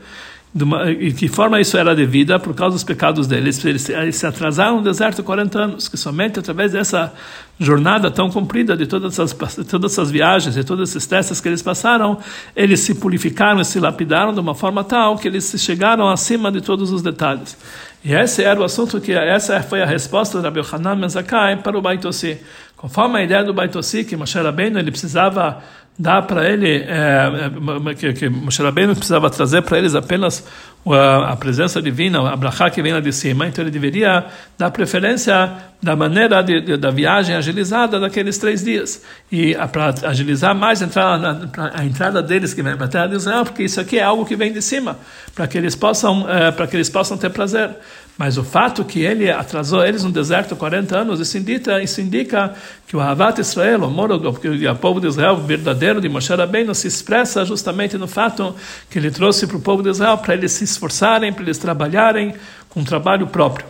De 0.52 0.64
uma, 0.64 0.90
e 0.90 1.14
que 1.14 1.28
forma 1.28 1.62
isso 1.62 1.78
era 1.78 1.96
devida 1.96 2.40
por 2.40 2.56
causa 2.56 2.74
dos 2.74 2.84
pecados 2.84 3.28
deles. 3.28 3.64
Eles, 3.64 3.88
eles 3.88 4.16
se 4.16 4.26
atrasaram 4.26 4.78
no 4.78 4.84
deserto 4.84 5.24
40 5.24 5.60
anos, 5.60 5.88
que 5.88 5.96
somente 5.96 6.40
através 6.40 6.72
dessa 6.72 7.14
jornada 7.60 8.10
tão 8.10 8.32
comprida 8.32 8.76
de 8.76 8.88
todas 8.88 9.20
essas, 9.20 9.56
todas 9.66 9.92
essas 9.92 10.10
viagens 10.10 10.58
e 10.58 10.64
todas 10.64 10.90
essas 10.90 11.06
testes 11.06 11.40
que 11.40 11.48
eles 11.48 11.62
passaram, 11.62 12.18
eles 12.56 12.80
se 12.80 12.96
purificaram 12.96 13.62
e 13.62 13.66
se 13.66 13.80
lapidaram 13.80 14.34
de 14.34 14.40
uma 14.40 14.56
forma 14.56 14.84
tal 14.84 15.18
que 15.18 15.28
eles 15.28 15.54
chegaram 15.58 16.10
acima 16.10 16.52
de 16.52 16.62
todos 16.62 16.92
os 16.92 17.04
detalhes. 17.04 17.56
E 18.04 18.14
esse 18.14 18.44
era 18.44 18.60
o 18.60 18.64
assunto 18.64 19.02
que 19.02 19.12
essa 19.12 19.62
foi 19.62 19.82
a 19.82 19.86
resposta 19.86 20.42
da 20.42 20.50
Hanan 20.50 20.96
Mezakai 20.96 21.58
para 21.58 21.78
o 21.78 21.82
Baitossi. 21.82 22.40
Conforme 22.78 23.20
a 23.20 23.24
ideia 23.24 23.44
do 23.44 23.54
Baitossi, 23.54 24.06
que 24.06 24.16
Moshe 24.16 24.40
Rabbeinu 24.40 24.80
ele 24.80 24.90
precisava 24.90 25.62
dá 26.00 26.22
para 26.22 26.50
ele 26.50 26.86
é, 26.88 27.94
que, 27.94 28.14
que 28.14 28.30
Moshe 28.30 28.64
Rabbeinu 28.64 28.96
precisava 28.96 29.30
trazer 29.30 29.62
para 29.64 29.78
eles 29.78 29.94
apenas 29.96 30.48
a, 30.88 31.34
a 31.34 31.36
presença 31.36 31.82
divina, 31.82 32.26
a 32.32 32.38
brachá 32.38 32.70
que 32.70 32.82
vem 32.82 32.94
lá 32.94 33.02
de 33.02 33.12
cima, 33.12 33.46
então 33.46 33.62
ele 33.62 33.70
deveria 33.70 34.26
dar 34.58 34.72
preferência 34.72 35.52
da 35.84 35.98
maneira 35.98 36.42
de, 36.42 36.62
de, 36.62 36.78
da 36.78 36.90
viagem 36.90 37.36
agilizada 37.36 38.00
daqueles 38.00 38.38
três 38.38 38.64
dias 38.64 39.04
e 39.30 39.54
para 39.74 39.94
agilizar 40.08 40.56
mais 40.56 40.82
entrar 40.82 41.20
na, 41.20 41.50
a 41.74 41.84
entrada 41.84 42.24
deles 42.24 42.54
que 42.54 42.64
vem 42.64 42.78
para 42.78 42.86
a 42.86 42.90
terra 42.90 43.08
de 43.08 43.16
Israel, 43.16 43.44
porque 43.44 43.64
isso 43.64 43.82
aqui 43.82 44.00
é 44.00 44.04
algo 44.04 44.26
que 44.26 44.38
vem 44.38 44.54
de 44.54 44.62
cima, 44.62 44.98
para 45.36 45.48
que 45.48 45.58
eles 45.58 45.76
possam 45.76 46.30
é, 46.30 46.50
para 46.50 46.66
que 46.66 46.78
eles 46.78 46.90
possam 46.90 47.18
ter 47.18 47.30
prazer. 47.30 47.72
Mas 48.20 48.38
o 48.38 48.44
fato 48.44 48.84
que 48.84 49.00
ele 49.00 49.32
atrasou 49.32 49.82
eles 49.82 50.04
no 50.04 50.12
deserto 50.12 50.54
40 50.54 50.98
anos, 50.98 51.22
isso 51.22 51.38
indica, 51.38 51.82
isso 51.82 52.02
indica 52.02 52.54
que 52.86 52.98
o 52.98 53.00
Havat 53.00 53.40
Israel, 53.40 53.80
o 53.80 53.86
amor 53.86 54.12
o 54.12 54.76
povo 54.76 55.00
de 55.00 55.08
Israel 55.08 55.38
verdadeiro 55.38 56.02
de 56.02 56.10
Moshe 56.10 56.36
Rabbeinu, 56.36 56.76
se 56.76 56.86
expressa 56.86 57.46
justamente 57.46 57.98
no 57.98 58.10
fato 58.10 58.54
que 58.90 59.00
ele 59.00 59.10
trouxe 59.10 59.48
para 59.48 59.56
o 59.56 59.62
povo 59.62 59.82
de 59.82 59.92
Israel 59.92 60.18
para 60.18 60.34
eles 60.34 60.52
se 60.52 60.66
esforçarem, 60.66 61.32
para 61.32 61.44
eles 61.44 61.58
trabalharem 61.58 62.34
com 62.68 62.84
trabalho 62.84 63.26
próprio. 63.26 63.66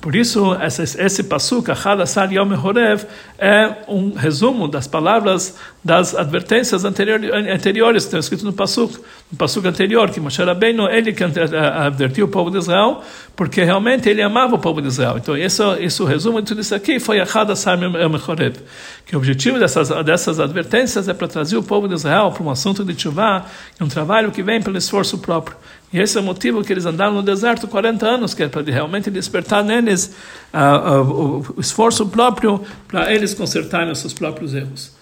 Por 0.00 0.16
isso, 0.16 0.54
esse, 0.62 0.98
esse 0.98 1.22
pasuk, 1.24 1.70
Achadasar 1.70 2.32
Yom 2.32 2.52
Horev, 2.54 3.04
é 3.38 3.76
um 3.86 4.14
resumo 4.14 4.66
das 4.66 4.86
palavras 4.86 5.58
das 5.84 6.14
advertências 6.14 6.86
anterior, 6.86 7.20
anteriores 7.52 8.04
que 8.04 8.08
estão 8.08 8.20
escritas 8.20 8.44
no 8.44 8.52
pasuk, 8.52 8.98
no 9.30 9.36
pasuk 9.36 9.66
anterior, 9.68 10.10
que 10.10 10.18
Moshe 10.18 10.42
Rabbeinu, 10.42 10.88
ele 10.88 11.12
que 11.12 11.22
advertiu 11.22 12.24
o 12.24 12.28
povo 12.28 12.50
de 12.50 12.56
Israel, 12.56 13.02
porque 13.36 13.62
realmente 13.62 14.08
ele 14.08 14.22
amava 14.22 14.54
o 14.54 14.58
povo 14.58 14.80
de 14.80 14.88
Israel. 14.88 15.18
Então, 15.18 15.36
isso 15.36 16.02
o 16.02 16.06
resumo 16.06 16.40
de 16.40 16.48
tudo 16.48 16.62
isso 16.62 16.74
aqui 16.74 16.98
foi 16.98 17.20
Achadasar 17.20 17.78
Yom 17.78 18.18
Horev. 18.26 18.56
Que 19.04 19.14
o 19.14 19.18
objetivo 19.18 19.58
dessas, 19.58 19.90
dessas 20.04 20.40
advertências 20.40 21.08
é 21.08 21.14
para 21.14 21.28
trazer 21.28 21.58
o 21.58 21.62
povo 21.62 21.86
de 21.86 21.94
Israel 21.94 22.30
para 22.30 22.42
um 22.42 22.50
assunto 22.50 22.82
de 22.84 22.98
chuva, 22.98 23.44
um 23.78 23.88
trabalho 23.88 24.30
que 24.30 24.42
vem 24.42 24.62
pelo 24.62 24.78
esforço 24.78 25.18
próprio. 25.18 25.56
E 25.92 25.98
esse 26.00 26.16
é 26.16 26.20
o 26.20 26.24
motivo 26.24 26.62
que 26.62 26.72
eles 26.72 26.86
andaram 26.86 27.14
no 27.14 27.22
deserto 27.22 27.66
40 27.66 28.06
anos, 28.06 28.32
que 28.32 28.44
é 28.44 28.48
para 28.48 28.62
realmente 28.62 29.10
despertar 29.10 29.64
neles 29.64 30.14
uh, 30.54 31.02
uh, 31.02 31.54
o 31.56 31.60
esforço 31.60 32.06
próprio 32.06 32.64
para 32.86 33.12
eles 33.12 33.34
consertarem 33.34 33.90
os 33.90 33.98
seus 33.98 34.14
próprios 34.14 34.54
erros. 34.54 34.92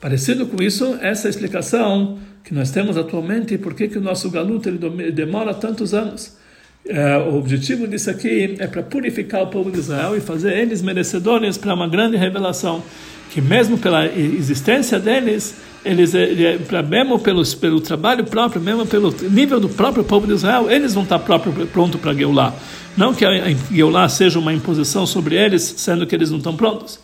Parecido 0.00 0.46
com 0.46 0.62
isso, 0.62 0.98
essa 1.02 1.26
é 1.26 1.28
a 1.28 1.30
explicação 1.30 2.18
que 2.42 2.54
nós 2.54 2.70
temos 2.70 2.96
atualmente 2.96 3.58
por 3.58 3.74
que 3.74 3.98
o 3.98 4.00
nosso 4.00 4.30
galuto 4.30 4.68
ele 4.68 5.12
demora 5.12 5.52
tantos 5.52 5.92
anos. 5.92 6.39
Uh, 6.86 7.30
o 7.30 7.38
objetivo 7.38 7.86
disso 7.86 8.10
aqui 8.10 8.56
é 8.58 8.66
para 8.66 8.82
purificar 8.82 9.42
o 9.42 9.48
povo 9.48 9.70
de 9.70 9.78
Israel 9.78 10.16
e 10.16 10.20
fazer 10.20 10.56
eles 10.56 10.80
merecedores 10.80 11.58
para 11.58 11.74
uma 11.74 11.86
grande 11.86 12.16
revelação, 12.16 12.82
que 13.30 13.40
mesmo 13.40 13.78
pela 13.78 14.06
existência 14.06 14.98
deles, 14.98 15.56
eles, 15.84 16.14
eh, 16.14 16.58
mesmo 16.88 17.18
pelo, 17.18 17.46
pelo 17.56 17.80
trabalho 17.80 18.24
próprio, 18.24 18.60
mesmo 18.60 18.86
pelo 18.86 19.14
nível 19.30 19.60
do 19.60 19.68
próprio 19.68 20.02
povo 20.02 20.26
de 20.26 20.32
Israel, 20.32 20.70
eles 20.70 20.94
vão 20.94 21.04
estar 21.04 21.18
próprio, 21.20 21.66
pronto 21.68 21.98
para 21.98 22.12
Geulah. 22.12 22.54
Não 22.96 23.14
que 23.14 23.24
a 23.24 23.50
Geulah 23.70 24.08
seja 24.08 24.38
uma 24.38 24.52
imposição 24.52 25.06
sobre 25.06 25.36
eles, 25.36 25.74
sendo 25.76 26.06
que 26.06 26.14
eles 26.14 26.30
não 26.30 26.38
estão 26.38 26.56
prontos. 26.56 26.98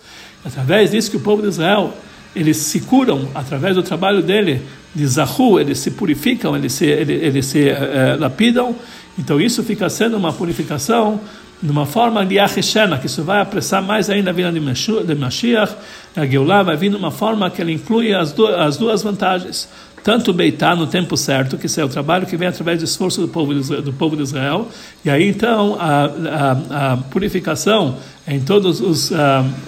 Através 0.45 0.91
disso 0.91 1.11
que 1.11 1.17
o 1.17 1.21
povo 1.21 1.43
de 1.43 1.49
Israel, 1.49 1.95
eles 2.37 2.59
se 2.59 2.81
curam, 2.81 3.29
através 3.35 3.75
do 3.75 3.83
trabalho 3.83 4.23
dele, 4.23 4.61
de 4.95 5.07
Zahu, 5.07 5.59
eles 5.59 5.79
se 5.79 5.91
purificam, 5.91 6.55
eles 6.55 6.75
se, 6.75 6.85
eles, 6.85 7.23
eles 7.23 7.47
se 7.47 7.71
uh, 7.71 8.21
lapidam. 8.21 8.77
Então 9.19 9.41
isso 9.41 9.63
fica 9.63 9.89
sendo 9.89 10.17
uma 10.17 10.33
purificação 10.33 11.19
de 11.63 11.71
uma 11.71 11.87
forma 11.87 12.25
de 12.27 12.39
Acheshena, 12.39 12.99
que 12.99 13.07
isso 13.07 13.25
vai 13.25 13.41
apressar 13.41 13.83
mais 13.83 14.11
ainda 14.11 14.29
a 14.29 14.33
vinda 14.33 14.53
de 14.53 15.15
Mashiach, 15.15 15.75
a 16.15 16.27
Geulah 16.27 16.63
vai 16.63 16.77
vir 16.77 16.91
de 16.91 16.97
uma 16.97 17.11
forma 17.11 17.49
que 17.51 17.63
ele 17.63 17.73
inclui 17.73 18.13
as, 18.13 18.33
duas, 18.33 18.55
as 18.55 18.77
duas 18.77 19.03
vantagens. 19.03 19.67
Tanto 20.05 20.33
Beitá 20.33 20.77
no 20.77 20.87
tempo 20.87 21.17
certo, 21.17 21.57
que 21.57 21.67
isso 21.67 21.81
é 21.81 21.85
o 21.85 21.89
trabalho 21.89 22.27
que 22.27 22.37
vem 22.37 22.47
através 22.47 22.79
do 22.79 22.85
esforço 22.85 23.21
do 23.23 23.29
povo 23.29 23.55
de 23.55 23.83
do 23.83 23.93
povo 23.93 24.15
de 24.15 24.23
Israel 24.23 24.69
e 25.05 25.11
aí 25.11 25.29
então 25.29 25.77
a, 25.81 26.05
a, 26.05 26.93
a 26.93 26.97
purificação 26.97 27.97
em 28.29 28.39
todos 28.39 28.81
os, 28.81 29.11
uh, 29.11 29.15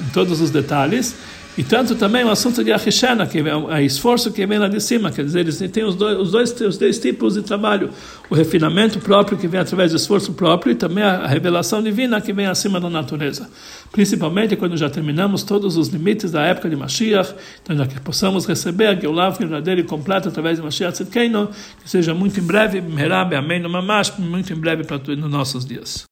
em 0.06 0.10
todos 0.12 0.40
os 0.40 0.50
detalhes, 0.50 1.16
e 1.58 1.64
tanto 1.64 1.96
também 1.96 2.22
o 2.22 2.30
assunto 2.30 2.62
de 2.62 2.70
Achishana, 2.70 3.26
que 3.26 3.40
é 3.40 3.56
o 3.56 3.76
esforço 3.78 4.30
que 4.30 4.46
vem 4.46 4.60
lá 4.60 4.68
de 4.68 4.80
cima, 4.80 5.10
quer 5.10 5.24
dizer, 5.24 5.40
eles 5.40 5.58
têm 5.58 5.82
os 5.82 5.96
dois, 5.96 6.16
os 6.16 6.30
dois, 6.30 6.60
os 6.60 6.78
dois 6.78 7.00
tipos 7.00 7.34
de 7.34 7.42
trabalho: 7.42 7.90
o 8.30 8.34
refinamento 8.36 9.00
próprio, 9.00 9.36
que 9.36 9.48
vem 9.48 9.58
através 9.58 9.90
do 9.90 9.96
esforço 9.96 10.32
próprio, 10.34 10.70
e 10.70 10.76
também 10.76 11.02
a 11.02 11.26
revelação 11.26 11.82
divina, 11.82 12.20
que 12.20 12.32
vem 12.32 12.46
acima 12.46 12.78
da 12.78 12.88
natureza. 12.88 13.50
Principalmente 13.90 14.54
quando 14.54 14.76
já 14.76 14.88
terminamos 14.88 15.42
todos 15.42 15.76
os 15.76 15.88
limites 15.88 16.30
da 16.30 16.42
época 16.42 16.70
de 16.70 16.76
Mashiach, 16.76 17.34
então 17.60 17.76
já 17.76 17.88
que 17.88 17.98
possamos 18.02 18.46
receber 18.46 18.86
a 18.86 18.94
Geulah 18.94 19.30
verdadeira 19.30 19.80
e 19.80 19.84
completa 19.84 20.28
através 20.28 20.58
de 20.58 20.62
Mashiach 20.62 20.92
Tzidkeino, 20.92 21.50
que 21.82 21.90
seja 21.90 22.14
muito 22.14 22.38
em 22.38 22.42
breve, 22.44 22.80
Merab, 22.80 23.34
Amém, 23.34 23.60
Mamash, 23.62 24.12
muito 24.16 24.52
em 24.52 24.56
breve 24.56 24.84
para 24.84 24.98
nos 25.16 25.28
nossos 25.28 25.66
dias. 25.66 26.06